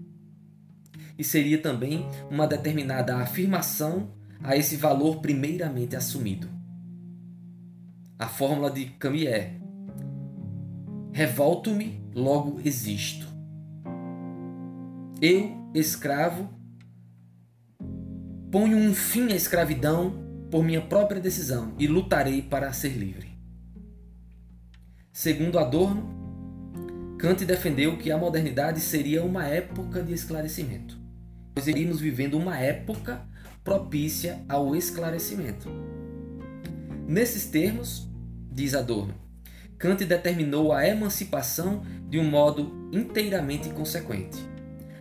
[1.16, 6.48] E seria também uma determinada afirmação a esse valor primeiramente assumido.
[8.18, 9.58] A fórmula de Camus é:
[11.12, 13.26] revolto-me, logo existo.
[15.20, 16.48] Eu, escravo,
[18.50, 23.28] ponho um fim à escravidão por minha própria decisão e lutarei para ser livre.
[25.12, 26.18] Segundo Adorno,
[27.18, 30.98] Kant defendeu que a modernidade seria uma época de esclarecimento.
[31.54, 33.28] Nós iríamos vivendo uma época
[33.64, 35.68] propícia ao esclarecimento.
[37.06, 38.08] Nesses termos,
[38.50, 39.14] diz Adorno,
[39.78, 44.38] Kant determinou a emancipação de um modo inteiramente consequente,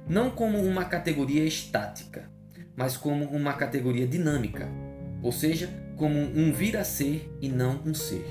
[0.08, 2.30] não como uma categoria estática,
[2.76, 4.70] mas como uma categoria dinâmica,
[5.22, 8.26] ou seja, como um vir a ser e não um ser.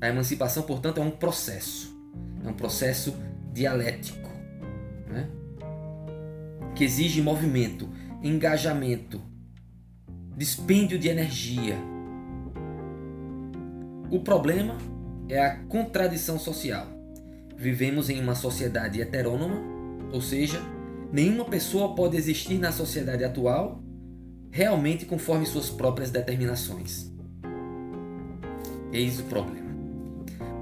[0.00, 1.94] A emancipação, portanto, é um processo,
[2.44, 3.14] é um processo
[3.52, 4.30] dialético,
[5.08, 5.28] né?
[6.74, 7.88] que exige movimento,
[8.22, 9.20] engajamento,
[10.36, 11.76] dispêndio de energia.
[14.10, 14.76] O problema
[15.28, 16.86] é a contradição social.
[17.56, 19.60] Vivemos em uma sociedade heterônoma,
[20.12, 20.60] ou seja,
[21.12, 23.82] nenhuma pessoa pode existir na sociedade atual
[24.50, 27.12] realmente conforme suas próprias determinações.
[28.92, 29.66] Eis o problema.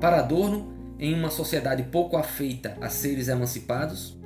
[0.01, 4.19] Para Adorno, em uma sociedade pouco afeita a seres emancipados,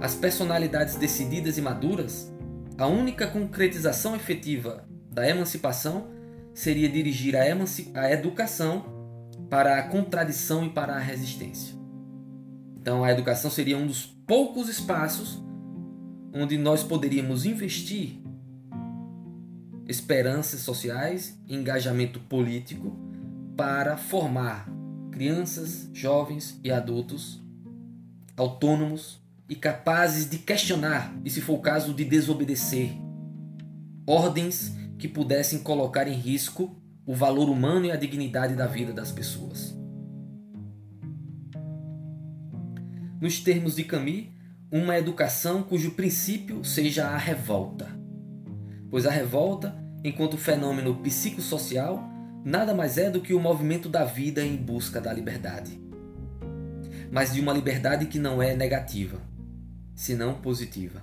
[0.00, 2.31] as personalidades decididas e maduras
[2.78, 6.08] a única concretização efetiva da emancipação
[6.54, 7.42] seria dirigir a,
[8.00, 8.84] a educação
[9.48, 11.74] para a contradição e para a resistência.
[12.80, 15.42] Então, a educação seria um dos poucos espaços
[16.34, 18.20] onde nós poderíamos investir
[19.86, 22.96] esperanças sociais, engajamento político
[23.56, 24.66] para formar
[25.10, 27.42] crianças, jovens e adultos
[28.36, 29.21] autônomos
[29.52, 32.90] e capazes de questionar, e se for o caso, de desobedecer
[34.06, 39.12] ordens que pudessem colocar em risco o valor humano e a dignidade da vida das
[39.12, 39.76] pessoas.
[43.20, 44.28] Nos termos de Camus,
[44.70, 47.90] uma educação cujo princípio seja a revolta.
[48.90, 52.02] Pois a revolta, enquanto fenômeno psicossocial,
[52.42, 55.78] nada mais é do que o movimento da vida em busca da liberdade.
[57.10, 59.30] Mas de uma liberdade que não é negativa,
[59.94, 61.02] senão positiva.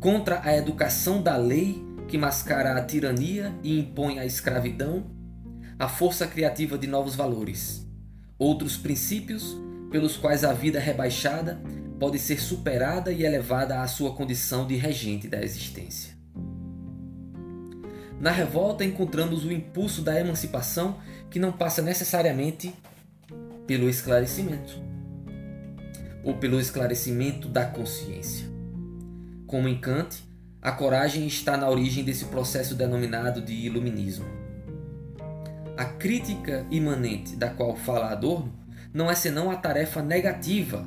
[0.00, 5.10] Contra a educação da lei que mascara a tirania e impõe a escravidão,
[5.78, 7.86] a força criativa de novos valores,
[8.38, 9.56] outros princípios
[9.90, 11.60] pelos quais a vida rebaixada
[11.98, 16.14] pode ser superada e elevada à sua condição de regente da existência.
[18.20, 20.98] Na revolta encontramos o impulso da emancipação
[21.30, 22.74] que não passa necessariamente
[23.66, 24.93] pelo esclarecimento
[26.24, 28.48] ou pelo esclarecimento da consciência.
[29.46, 30.24] Como em Kant,
[30.60, 34.24] a coragem está na origem desse processo denominado de iluminismo.
[35.76, 38.52] A crítica imanente da qual fala Adorno
[38.92, 40.86] não é senão a tarefa negativa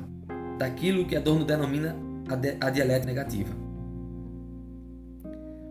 [0.58, 1.94] daquilo que Adorno denomina
[2.60, 3.54] a, dialética negativa.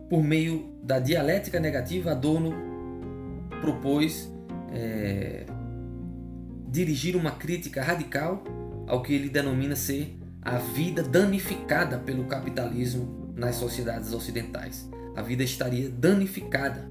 [0.08, 2.54] Por meio da dialética negativa, Adorno
[3.60, 4.32] propôs
[4.72, 5.44] é,
[6.68, 8.42] dirigir uma crítica radical
[8.88, 14.88] ao que ele denomina ser a vida danificada pelo capitalismo nas sociedades ocidentais.
[15.14, 16.88] A vida estaria danificada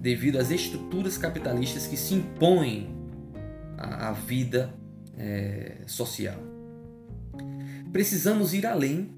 [0.00, 2.88] devido às estruturas capitalistas que se impõem
[3.76, 4.74] à, vida
[5.16, 6.38] é, social.
[7.92, 9.10] Precisamos ir além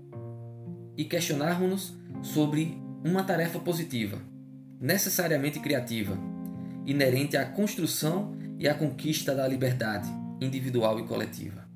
[0.97, 4.19] e questionarmos-nos sobre uma tarefa positiva,
[4.81, 6.19] necessariamente criativa,
[6.85, 11.69] inerente à construção e à conquista da liberdade individual e coletiva.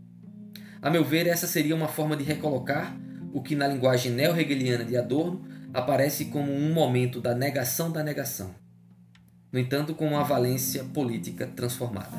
[0.80, 2.96] A meu ver, essa seria uma forma de recolocar
[3.32, 8.54] o que na linguagem neo-hegeliana de Adorno aparece como um momento da negação da negação,
[9.50, 12.16] no entanto, com uma valência política transformada.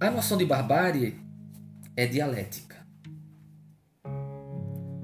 [0.00, 1.20] A noção de barbárie
[1.96, 2.76] é dialética.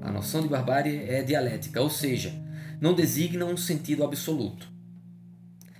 [0.01, 2.33] A noção de barbárie é dialética, ou seja,
[2.81, 4.67] não designa um sentido absoluto.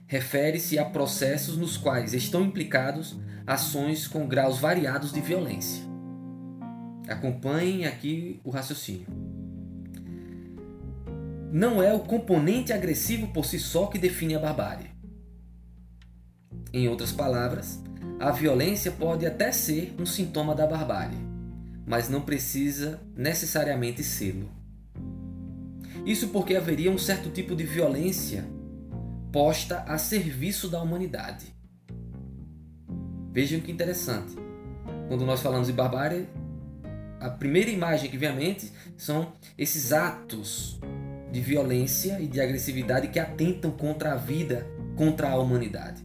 [0.05, 5.81] Refere-se a processos nos quais estão implicados ações com graus variados de violência.
[7.07, 9.07] Acompanhem aqui o raciocínio.
[11.49, 14.91] Não é o componente agressivo por si só que define a barbárie.
[16.73, 17.81] Em outras palavras,
[18.19, 21.17] a violência pode até ser um sintoma da barbárie,
[21.85, 24.51] mas não precisa necessariamente sê-lo.
[26.05, 28.45] Isso porque haveria um certo tipo de violência
[29.31, 31.56] posta a serviço da humanidade.
[33.37, 34.33] Vejam que interessante.
[35.07, 36.27] Quando nós falamos de barbárie,
[37.19, 40.79] a primeira imagem que vem à mente são esses atos
[41.31, 46.03] de violência e de agressividade que atentam contra a vida, contra a humanidade.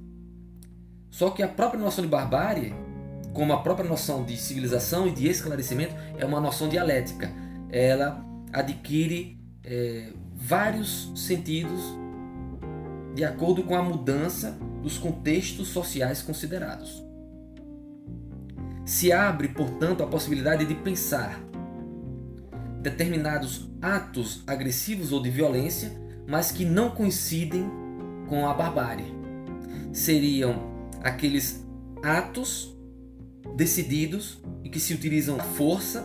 [1.10, 2.74] Só que a própria noção de barbárie,
[3.32, 7.32] como a própria noção de civilização e de esclarecimento, é uma noção dialética.
[7.70, 11.80] Ela adquire é, vários sentidos
[13.14, 14.50] de acordo com a mudança
[14.82, 17.10] dos contextos sociais considerados.
[18.84, 21.40] Se abre, portanto, a possibilidade de pensar
[22.80, 25.92] determinados atos agressivos ou de violência,
[26.26, 27.70] mas que não coincidem
[28.28, 29.06] com a barbárie.
[29.92, 30.54] Seriam
[31.02, 31.64] aqueles
[32.02, 32.76] atos
[33.56, 36.04] decididos e que se utilizam força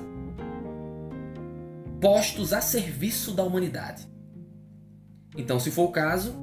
[1.99, 4.07] postos a serviço da humanidade.
[5.35, 6.35] Então, se for o caso,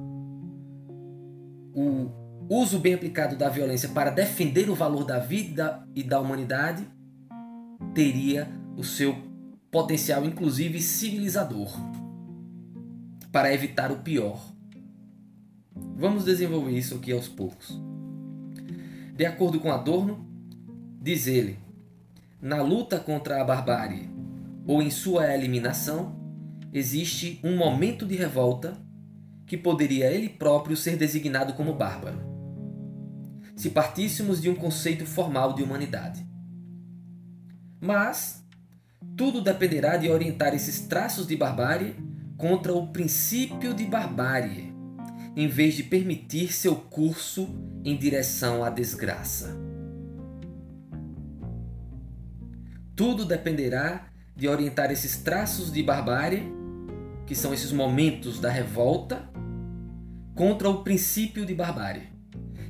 [1.74, 6.86] o uso bem aplicado da violência para defender o valor da vida e da humanidade
[7.94, 9.16] teria o seu
[9.70, 11.72] potencial, inclusive civilizador,
[13.32, 14.52] para evitar o pior.
[15.96, 17.80] Vamos desenvolver isso aqui aos poucos.
[19.16, 20.26] De acordo com Adorno,
[21.00, 21.58] diz ele,
[22.40, 24.10] na luta contra a barbárie
[24.66, 26.16] ou em sua eliminação,
[26.72, 28.76] existe um momento de revolta
[29.46, 32.33] que poderia ele próprio ser designado como bárbaro,
[33.54, 36.26] se partíssemos de um conceito formal de humanidade.
[37.80, 38.44] Mas
[39.16, 41.94] tudo dependerá de orientar esses traços de barbárie
[42.36, 44.74] contra o princípio de barbárie
[45.36, 47.48] em vez de permitir seu curso
[47.84, 49.56] em direção à desgraça.
[52.94, 56.44] Tudo dependerá de orientar esses traços de barbárie,
[57.26, 59.28] que são esses momentos da revolta,
[60.34, 62.08] contra o princípio de barbárie,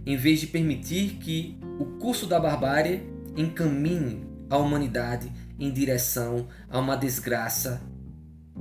[0.07, 3.03] em vez de permitir que o curso da barbárie
[3.37, 7.83] encaminhe a humanidade em direção a uma desgraça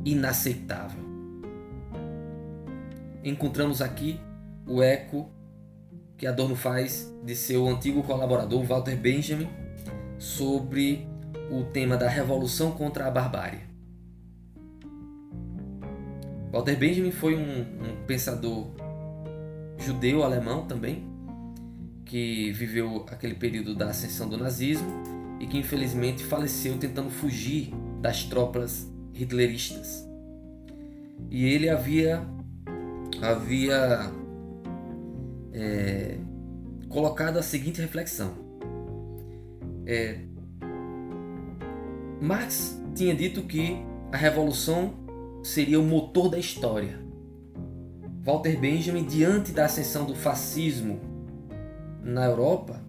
[0.05, 1.13] inaceitável
[3.23, 4.19] encontramos aqui
[4.67, 5.29] o eco
[6.17, 9.49] que Adorno faz de seu antigo colaborador Walter Benjamin
[10.19, 11.07] sobre
[11.49, 13.59] o tema da revolução contra a barbárie.
[16.51, 18.67] Walter Benjamin foi um, um pensador
[19.77, 21.03] judeu alemão também
[22.05, 24.89] que viveu aquele período da ascensão do nazismo
[25.39, 30.07] e que infelizmente faleceu tentando fugir das tropas hitleristas.
[31.29, 32.25] E ele havia
[33.21, 34.11] havia
[35.53, 36.17] é,
[36.89, 38.33] colocado a seguinte reflexão.
[39.85, 40.19] É,
[42.21, 43.77] Marx tinha dito que
[44.11, 44.93] a revolução
[45.43, 46.99] seria o motor da história.
[48.23, 51.12] Walter Benjamin, diante da ascensão do fascismo
[52.03, 52.81] na Europa,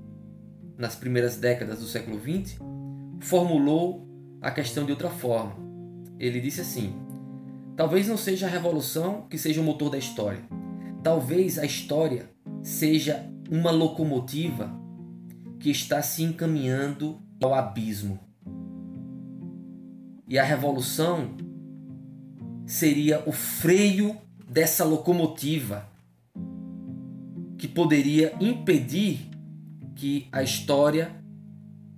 [0.77, 2.59] nas primeiras décadas do século XX,
[3.20, 4.07] formulou
[4.40, 5.57] a questão de outra forma.
[6.18, 6.94] Ele disse assim:
[7.77, 10.42] Talvez não seja a revolução que seja o motor da história.
[11.03, 12.29] Talvez a história
[12.62, 14.70] seja uma locomotiva
[15.61, 18.18] que está se encaminhando ao abismo.
[20.29, 21.35] E a revolução
[22.66, 24.16] seria o freio
[24.48, 25.88] dessa locomotiva
[27.64, 29.31] que poderia impedir
[29.96, 31.17] que a história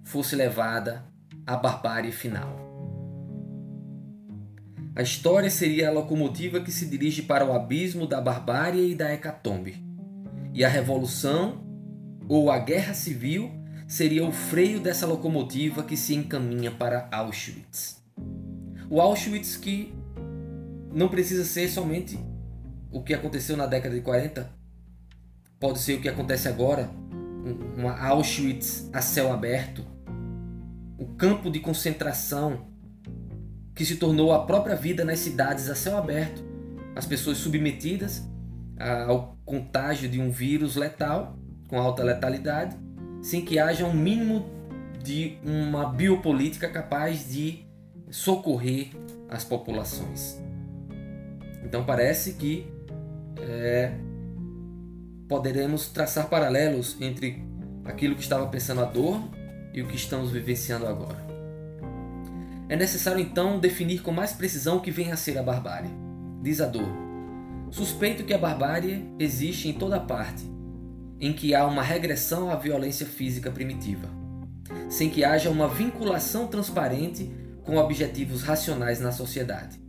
[0.04, 1.04] fosse levada
[1.44, 2.56] à barbárie final.
[4.94, 9.12] A história seria a locomotiva que se dirige para o abismo da barbárie e da
[9.12, 9.84] hecatombe.
[10.54, 11.66] E a revolução
[12.28, 13.50] ou a guerra civil
[13.88, 18.00] seria o freio dessa locomotiva que se encaminha para Auschwitz.
[18.88, 19.92] O Auschwitz que
[20.94, 22.16] não precisa ser somente
[22.92, 24.55] o que aconteceu na década de 40,
[25.58, 26.90] pode ser o que acontece agora,
[27.76, 29.84] uma Auschwitz a céu aberto,
[30.98, 32.66] o campo de concentração
[33.74, 36.42] que se tornou a própria vida nas cidades a céu aberto,
[36.94, 38.22] as pessoas submetidas
[39.06, 41.38] ao contágio de um vírus letal,
[41.68, 42.76] com alta letalidade,
[43.22, 44.46] sem que haja um mínimo
[45.02, 47.64] de uma biopolítica capaz de
[48.10, 48.90] socorrer
[49.28, 50.40] as populações.
[51.64, 52.66] Então parece que
[53.40, 53.92] é,
[55.28, 57.44] poderemos traçar paralelos entre
[57.84, 59.30] aquilo que estava pensando Adorno
[59.72, 61.26] e o que estamos vivenciando agora.
[62.68, 65.90] É necessário então definir com mais precisão o que vem a ser a barbárie.
[66.42, 70.44] Diz Adorno: Suspeito que a barbárie existe em toda parte,
[71.20, 74.08] em que há uma regressão à violência física primitiva,
[74.88, 77.30] sem que haja uma vinculação transparente
[77.64, 79.80] com objetivos racionais na sociedade,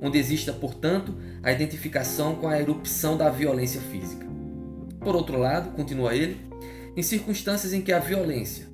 [0.00, 4.25] onde exista, portanto, a identificação com a erupção da violência física.
[5.06, 6.36] Por outro lado, continua ele,
[6.96, 8.66] em circunstâncias em que a violência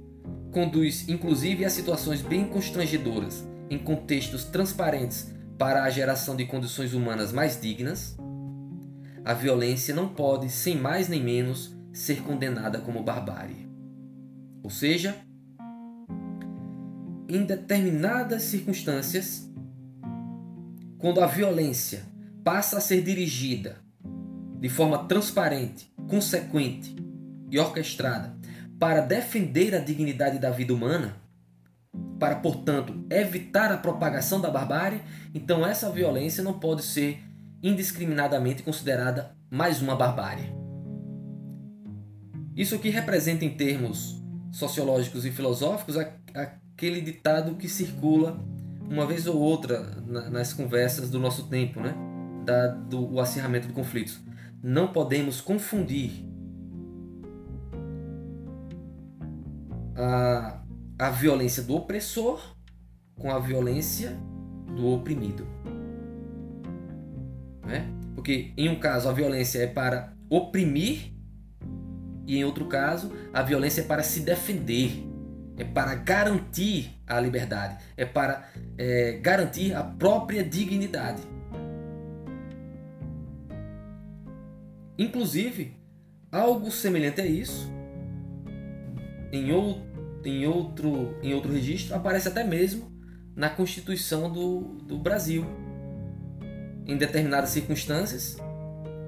[0.51, 7.33] conduz inclusive a situações bem constrangedoras, em contextos transparentes para a geração de condições humanas
[7.33, 8.17] mais dignas,
[9.23, 13.69] a violência não pode, sem mais nem menos, ser condenada como barbárie.
[14.63, 15.15] Ou seja,
[17.29, 19.51] em determinadas circunstâncias,
[20.97, 22.05] quando a violência
[22.43, 23.83] passa a ser dirigida
[24.59, 26.95] de forma transparente, consequente
[27.51, 28.37] e orquestrada
[28.79, 31.17] para defender a dignidade da vida humana,
[32.19, 35.03] para, portanto, evitar a propagação da barbárie,
[35.35, 37.23] então essa violência não pode ser
[37.63, 40.53] indiscriminadamente considerada mais uma barbárie.
[42.57, 48.39] Isso aqui representa, em termos sociológicos e filosóficos, aquele ditado que circula
[48.91, 49.81] uma vez ou outra
[50.31, 51.95] nas conversas do nosso tempo, né?
[52.45, 54.21] Da, do acirramento de conflitos.
[54.63, 56.25] Não podemos confundir
[59.97, 60.63] a,
[60.99, 62.55] a violência do opressor
[63.19, 64.17] com a violência
[64.75, 65.47] do oprimido.
[67.65, 67.89] Né?
[68.15, 71.13] Porque em um caso a violência é para oprimir
[72.27, 75.05] e em outro caso a violência é para se defender,
[75.57, 78.49] é para garantir a liberdade, é para
[78.79, 81.23] é, garantir a própria dignidade.
[84.99, 85.77] Inclusive,
[86.31, 87.71] algo semelhante a isso,
[89.33, 89.83] em outro,
[90.25, 92.93] em outro, em outro registro, aparece até mesmo
[93.35, 95.45] na Constituição do, do Brasil
[96.87, 98.37] em determinadas circunstâncias,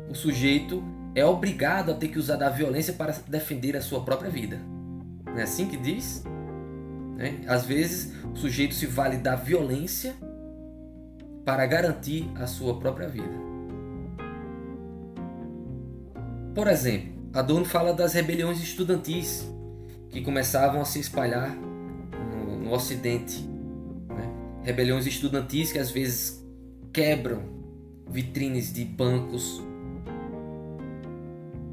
[0.09, 0.82] o sujeito
[1.14, 4.61] é obrigado a ter que usar da violência para defender a sua própria vida.
[5.26, 6.22] Não é assim que diz?
[7.18, 7.49] É?
[7.49, 10.14] Às vezes, o sujeito se vale da violência
[11.45, 13.54] para garantir a sua própria vida.
[16.55, 19.45] Por exemplo, Adorno fala das rebeliões estudantis
[20.09, 23.43] que começavam a se espalhar no, no Ocidente.
[24.09, 24.33] Né?
[24.63, 26.41] Rebeliões estudantis que às vezes
[26.93, 27.43] quebram
[28.09, 29.61] vitrines de bancos,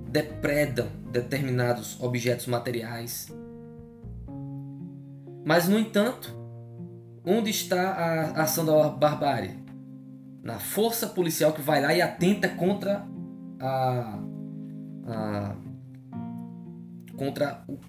[0.07, 3.31] depredam determinados objetos materiais.
[5.45, 6.35] Mas, no entanto,
[7.23, 9.59] onde está a ação da barbárie?
[10.41, 13.05] Na força policial que vai lá e atenta contra
[13.59, 14.19] a,
[15.05, 15.55] a
[17.15, 17.79] contra o,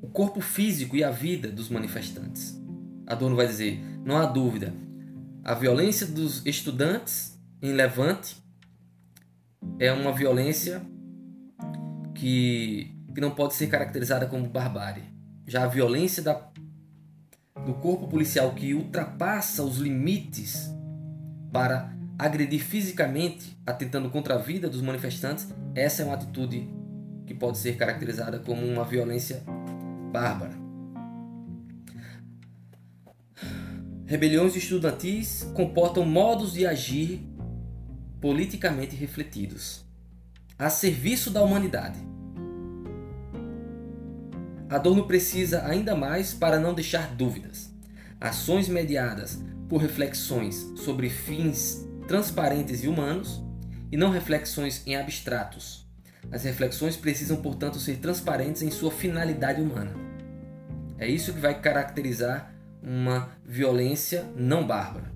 [0.00, 2.58] o corpo físico e a vida dos manifestantes.
[3.06, 4.72] Adorno vai dizer: não há dúvida,
[5.44, 8.36] a violência dos estudantes em Levante
[9.78, 10.82] é uma violência
[12.14, 15.04] que, que não pode ser caracterizada como barbárie.
[15.46, 16.50] Já a violência da,
[17.66, 20.70] do corpo policial que ultrapassa os limites
[21.52, 26.68] para agredir fisicamente, atentando contra a vida dos manifestantes, essa é uma atitude
[27.26, 29.42] que pode ser caracterizada como uma violência
[30.12, 30.52] bárbara.
[34.04, 37.26] Rebeliões estudantis comportam modos de agir
[38.20, 39.86] politicamente refletidos,
[40.58, 41.98] a serviço da humanidade.
[44.68, 47.74] Adorno precisa ainda mais para não deixar dúvidas.
[48.20, 53.40] Ações mediadas por reflexões sobre fins transparentes e humanos
[53.92, 55.88] e não reflexões em abstratos.
[56.32, 59.92] As reflexões precisam, portanto, ser transparentes em sua finalidade humana.
[60.98, 62.52] É isso que vai caracterizar
[62.82, 65.12] uma violência não bárbara.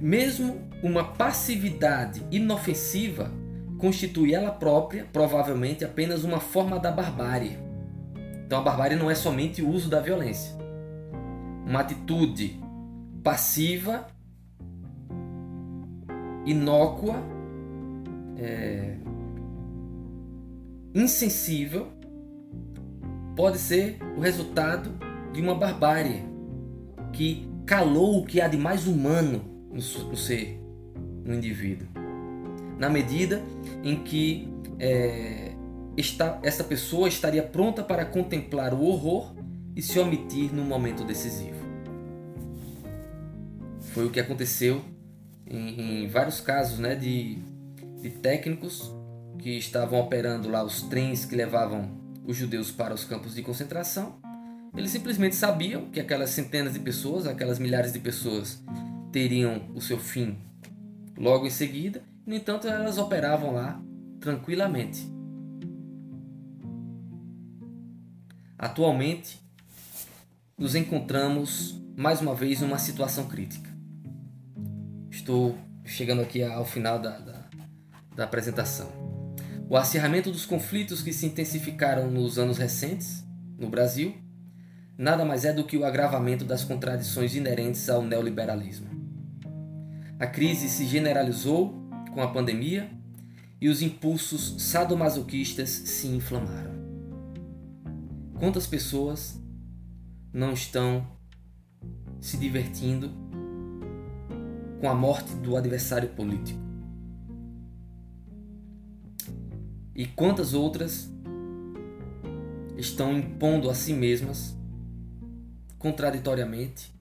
[0.00, 3.30] Mesmo uma passividade inofensiva
[3.76, 7.58] constitui ela própria, provavelmente, apenas uma forma da barbárie.
[8.46, 10.56] Então a barbárie não é somente o uso da violência.
[11.66, 12.58] Uma atitude
[13.22, 14.06] passiva,
[16.46, 17.16] inócua,
[18.38, 18.96] é,
[20.94, 21.88] insensível,
[23.34, 24.90] pode ser o resultado
[25.32, 26.24] de uma barbárie
[27.12, 30.60] que calou o que há de mais humano no, ser,
[31.24, 31.88] no indivíduo.
[32.78, 33.42] Na medida
[33.82, 35.52] em que é,
[36.42, 39.34] essa pessoa estaria pronta para contemplar o horror
[39.74, 41.56] e se omitir no momento decisivo.
[43.92, 44.82] Foi o que aconteceu
[45.46, 47.38] em, em vários casos né, de,
[48.00, 48.92] de técnicos
[49.38, 51.90] que estavam operando lá os trens que levavam
[52.24, 54.16] os judeus para os campos de concentração.
[54.76, 58.62] Eles simplesmente sabiam que aquelas centenas de pessoas, aquelas milhares de pessoas,
[59.12, 60.36] teriam o seu fim
[61.16, 62.02] logo em seguida.
[62.26, 63.80] No entanto, elas operavam lá
[64.20, 65.10] tranquilamente.
[68.58, 69.40] Atualmente,
[70.58, 73.75] nos encontramos mais uma vez numa situação crítica.
[75.26, 77.50] Estou chegando aqui ao final da, da,
[78.14, 78.88] da apresentação.
[79.68, 83.24] O acirramento dos conflitos que se intensificaram nos anos recentes
[83.58, 84.14] no Brasil
[84.96, 88.86] nada mais é do que o agravamento das contradições inerentes ao neoliberalismo.
[90.16, 91.74] A crise se generalizou
[92.14, 92.88] com a pandemia
[93.60, 96.70] e os impulsos sadomasoquistas se inflamaram.
[98.38, 99.42] Quantas pessoas
[100.32, 101.04] não estão
[102.20, 103.25] se divertindo
[104.80, 106.60] com a morte do adversário político?
[109.94, 111.10] E quantas outras
[112.76, 114.54] estão impondo a si mesmas,
[115.78, 116.94] contraditoriamente,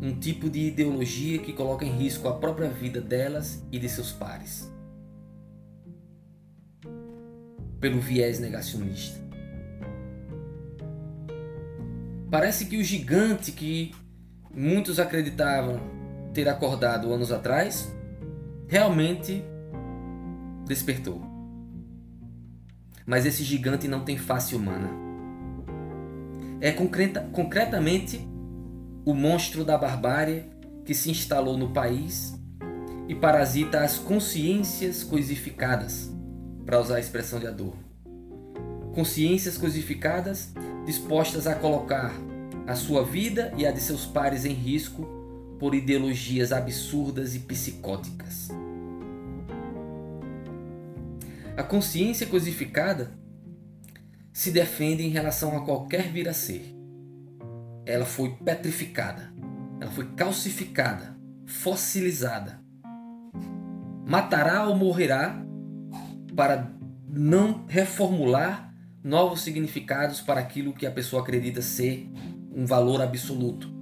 [0.00, 4.12] um tipo de ideologia que coloca em risco a própria vida delas e de seus
[4.12, 4.70] pares?
[7.80, 9.20] Pelo viés negacionista.
[12.30, 13.92] Parece que o gigante que
[14.54, 15.80] muitos acreditavam
[16.36, 17.90] ter acordado anos atrás
[18.68, 19.42] realmente
[20.66, 21.22] despertou.
[23.06, 24.90] Mas esse gigante não tem face humana.
[26.60, 28.28] É concreta, concretamente
[29.06, 30.44] o monstro da barbárie
[30.84, 32.38] que se instalou no país
[33.08, 36.12] e parasita as consciências coisificadas,
[36.66, 37.82] para usar a expressão de Adorno.
[38.94, 40.52] Consciências coisificadas
[40.84, 42.12] dispostas a colocar
[42.66, 45.15] a sua vida e a de seus pares em risco
[45.58, 48.50] por ideologias absurdas e psicóticas.
[51.56, 53.12] A consciência cosificada
[54.32, 56.76] se defende em relação a qualquer vir a ser.
[57.86, 59.32] Ela foi petrificada,
[59.80, 62.60] ela foi calcificada, fossilizada.
[64.06, 65.42] Matará ou morrerá
[66.34, 66.70] para
[67.08, 72.10] não reformular novos significados para aquilo que a pessoa acredita ser
[72.54, 73.72] um valor absoluto,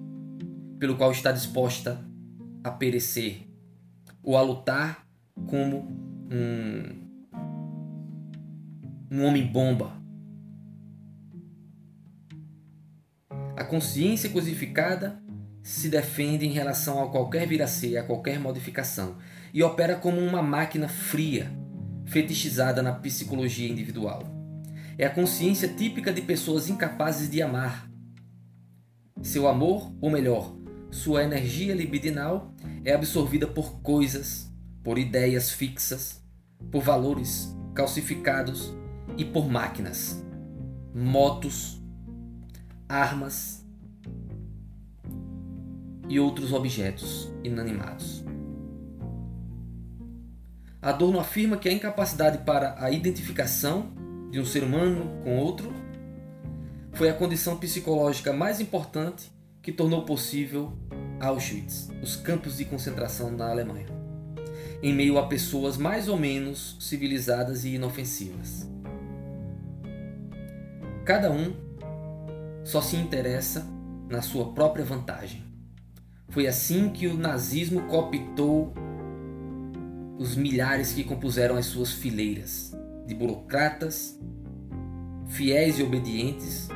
[0.79, 2.05] pelo qual está disposta
[2.63, 3.47] a perecer
[4.23, 5.07] ou a lutar
[5.47, 5.79] como
[6.31, 7.05] um,
[9.11, 9.93] um homem-bomba.
[13.57, 15.23] A consciência cosificada
[15.63, 19.17] se defende em relação a qualquer vir a ser, a qualquer modificação,
[19.53, 21.51] e opera como uma máquina fria,
[22.05, 24.25] fetichizada na psicologia individual.
[24.99, 27.89] É a consciência típica de pessoas incapazes de amar.
[29.23, 30.55] Seu amor, ou melhor,
[30.95, 34.49] sua energia libidinal é absorvida por coisas,
[34.81, 36.23] por ideias fixas,
[36.71, 38.73] por valores calcificados
[39.19, 40.25] e por máquinas,
[40.95, 41.83] motos,
[42.89, 43.67] armas
[46.09, 48.25] e outros objetos inanimados.
[50.81, 53.93] Adorno afirma que a incapacidade para a identificação
[54.31, 55.73] de um ser humano com outro,
[56.93, 59.34] foi a condição psicológica mais importante
[59.65, 60.75] que tornou possível
[61.19, 63.87] Auschwitz, os campos de concentração na Alemanha,
[64.83, 68.69] em meio a pessoas mais ou menos civilizadas e inofensivas.
[71.07, 71.55] Cada um
[72.63, 73.67] só se interessa
[74.11, 75.43] na sua própria vantagem.
[76.29, 78.75] Foi assim que o nazismo cooptou
[80.19, 84.19] os milhares que compuseram as suas fileiras de burocratas,
[85.27, 86.69] fiéis e obedientes,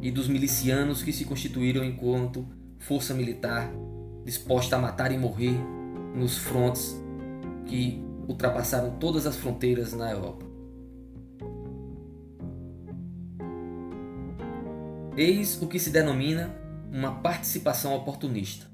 [0.00, 2.46] e dos milicianos que se constituíram enquanto
[2.78, 3.72] força militar
[4.24, 5.56] disposta a matar e morrer
[6.14, 7.00] nos frontes
[7.66, 10.44] que ultrapassaram todas as fronteiras na Europa.
[15.16, 16.54] Eis o que se denomina
[16.92, 18.66] uma participação oportunista.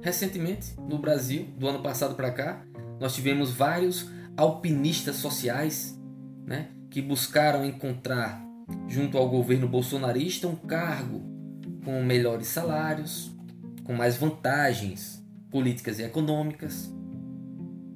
[0.00, 2.64] Recentemente, no Brasil, do ano passado para cá,
[2.98, 5.98] nós tivemos vários alpinistas sociais,
[6.46, 8.42] né, que buscaram encontrar
[8.88, 11.22] junto ao governo bolsonarista um cargo
[11.84, 13.30] com melhores salários,
[13.84, 16.92] com mais vantagens políticas e econômicas.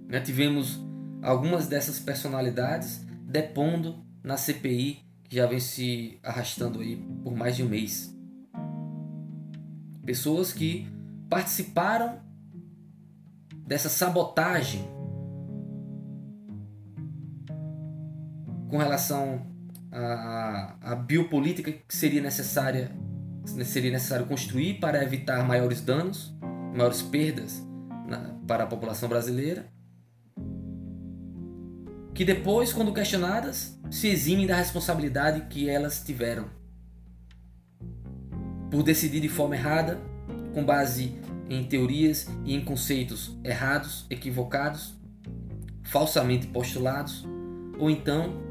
[0.08, 0.80] Né, tivemos
[1.22, 7.62] algumas dessas personalidades depondo na CPI que já vem se arrastando aí por mais de
[7.62, 8.14] um mês.
[10.04, 10.86] Pessoas que
[11.28, 12.20] participaram
[13.66, 14.84] dessa sabotagem
[18.68, 19.53] com relação
[19.94, 22.90] à, à biopolítica que seria necessária
[23.64, 26.34] seria necessário construir para evitar maiores danos,
[26.74, 27.62] maiores perdas
[28.08, 29.66] na, para a população brasileira,
[32.14, 36.48] que depois, quando questionadas, se eximem da responsabilidade que elas tiveram
[38.70, 40.00] por decidir de forma errada,
[40.54, 41.18] com base
[41.50, 44.94] em teorias e em conceitos errados, equivocados,
[45.82, 47.26] falsamente postulados,
[47.78, 48.42] ou então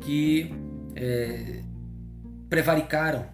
[0.00, 0.54] que
[0.98, 1.62] é,
[2.48, 3.26] prevaricaram,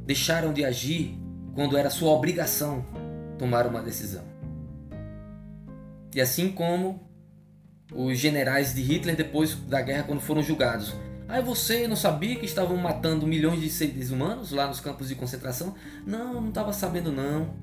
[0.00, 1.18] deixaram de agir
[1.54, 2.84] quando era sua obrigação
[3.38, 4.24] tomar uma decisão.
[6.14, 7.00] E assim como
[7.94, 10.94] os generais de Hitler depois da guerra quando foram julgados.
[11.28, 15.14] Ah, você não sabia que estavam matando milhões de seres humanos lá nos campos de
[15.14, 15.74] concentração?
[16.06, 17.54] Não, não estava sabendo não.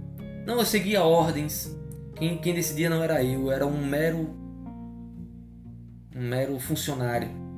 [0.45, 1.76] Não, eu seguia ordens.
[2.16, 4.36] Quem, quem decidia não era eu, era um mero
[6.16, 7.49] um mero funcionário.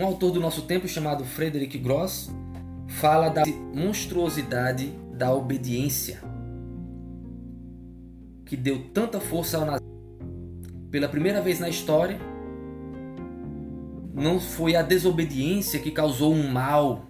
[0.00, 2.30] Um autor do nosso tempo chamado Frederick Gross
[2.88, 3.44] fala da
[3.74, 6.22] monstruosidade da obediência
[8.46, 10.88] que deu tanta força ao nazismo.
[10.90, 12.18] Pela primeira vez na história,
[14.14, 17.04] não foi a desobediência que causou um mal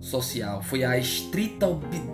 [0.00, 1.68] social, foi a estrita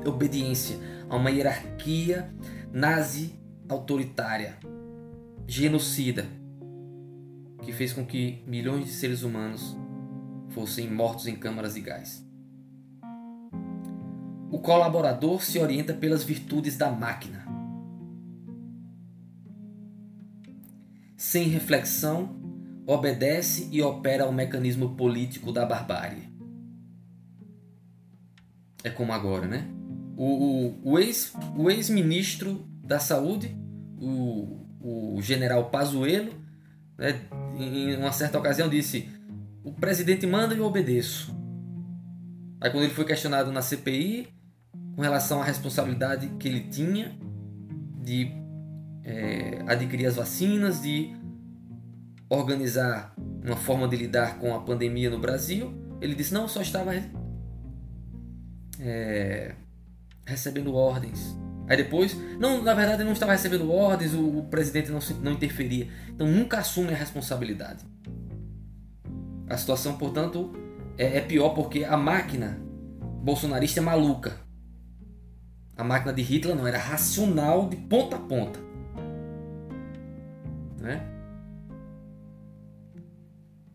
[0.05, 0.77] obediência
[1.09, 2.29] a uma hierarquia
[2.73, 3.39] nazi
[3.69, 4.57] autoritária,
[5.47, 6.27] genocida,
[7.65, 9.77] que fez com que milhões de seres humanos
[10.51, 12.25] fossem mortos em câmaras de gás.
[14.51, 17.45] O colaborador se orienta pelas virtudes da máquina
[21.25, 22.37] sem reflexão,
[22.87, 26.29] obedece e opera ao mecanismo político da barbárie.
[28.85, 29.67] É como agora, né?
[30.17, 30.93] O, o,
[31.57, 33.57] o ex-ministro ex da Saúde,
[33.99, 36.33] o, o general Pazuello,
[36.99, 37.21] né,
[37.59, 39.09] em uma certa ocasião disse:
[39.63, 41.35] O presidente manda e eu obedeço.
[42.61, 44.29] Aí, quando ele foi questionado na CPI
[44.97, 47.17] com relação à responsabilidade que ele tinha
[48.03, 48.31] de
[49.03, 51.15] é, adquirir as vacinas, de
[52.29, 55.75] organizar uma forma de lidar com a pandemia no Brasil.
[56.01, 56.93] Ele disse: não, só estava
[58.81, 59.55] é,
[60.27, 61.37] recebendo ordens.
[61.67, 65.33] Aí depois, não, na verdade ele não estava recebendo ordens, o, o presidente não, não
[65.33, 65.89] interferia.
[66.09, 67.85] Então nunca assume a responsabilidade.
[69.49, 70.53] A situação, portanto,
[70.99, 72.59] é, é pior porque a máquina
[73.23, 74.41] bolsonarista é maluca.
[75.77, 78.65] A máquina de Hitler não era racional de ponta a ponta
[80.85, 81.03] né?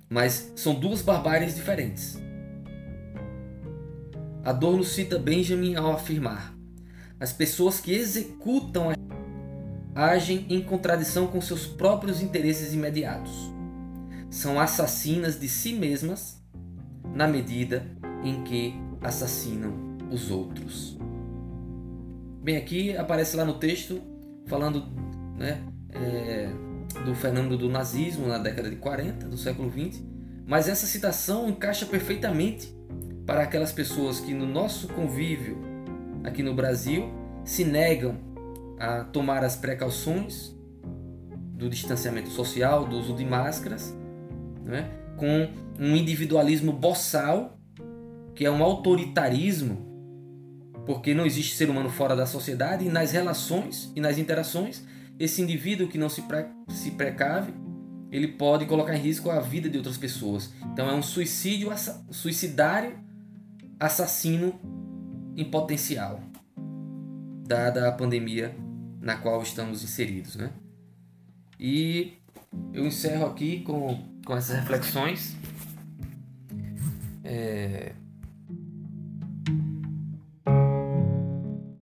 [0.08, 2.22] Mas são duas barbáries diferentes.
[4.44, 6.56] Adorno cita Benjamin ao afirmar:
[7.20, 8.94] as pessoas que executam
[9.94, 13.52] agem em contradição com seus próprios interesses imediatos.
[14.30, 16.42] São assassinas de si mesmas
[17.14, 17.86] na medida
[18.24, 20.98] em que assassinam os outros.
[22.42, 24.02] Bem, aqui aparece lá no texto
[24.48, 24.86] falando
[25.38, 25.62] né,
[25.92, 26.50] é,
[27.04, 30.04] do fenômeno do nazismo na década de 40 do século 20,
[30.48, 32.74] mas essa citação encaixa perfeitamente
[33.26, 35.69] para aquelas pessoas que no nosso convívio
[36.24, 37.10] aqui no Brasil
[37.44, 38.18] se negam
[38.80, 40.56] a tomar as precauções
[41.54, 43.94] do distanciamento social, do uso de máscaras,
[44.64, 44.90] né?
[45.18, 47.60] com um individualismo boçal,
[48.34, 49.86] que é um autoritarismo,
[50.86, 54.84] porque não existe ser humano fora da sociedade e nas relações e nas interações
[55.20, 57.54] esse indivíduo que não se, pre se precave,
[58.10, 60.52] ele pode colocar em risco a vida de outras pessoas.
[60.72, 61.70] Então é um suicídio
[62.10, 62.98] suicidário
[63.78, 64.58] assassino
[65.40, 66.20] em potencial,
[67.48, 68.54] dada a pandemia
[69.02, 70.36] na qual estamos inseridos.
[70.36, 70.52] Né?
[71.58, 72.18] E
[72.74, 75.38] eu encerro aqui com, com essas reflexões.
[77.24, 77.94] É,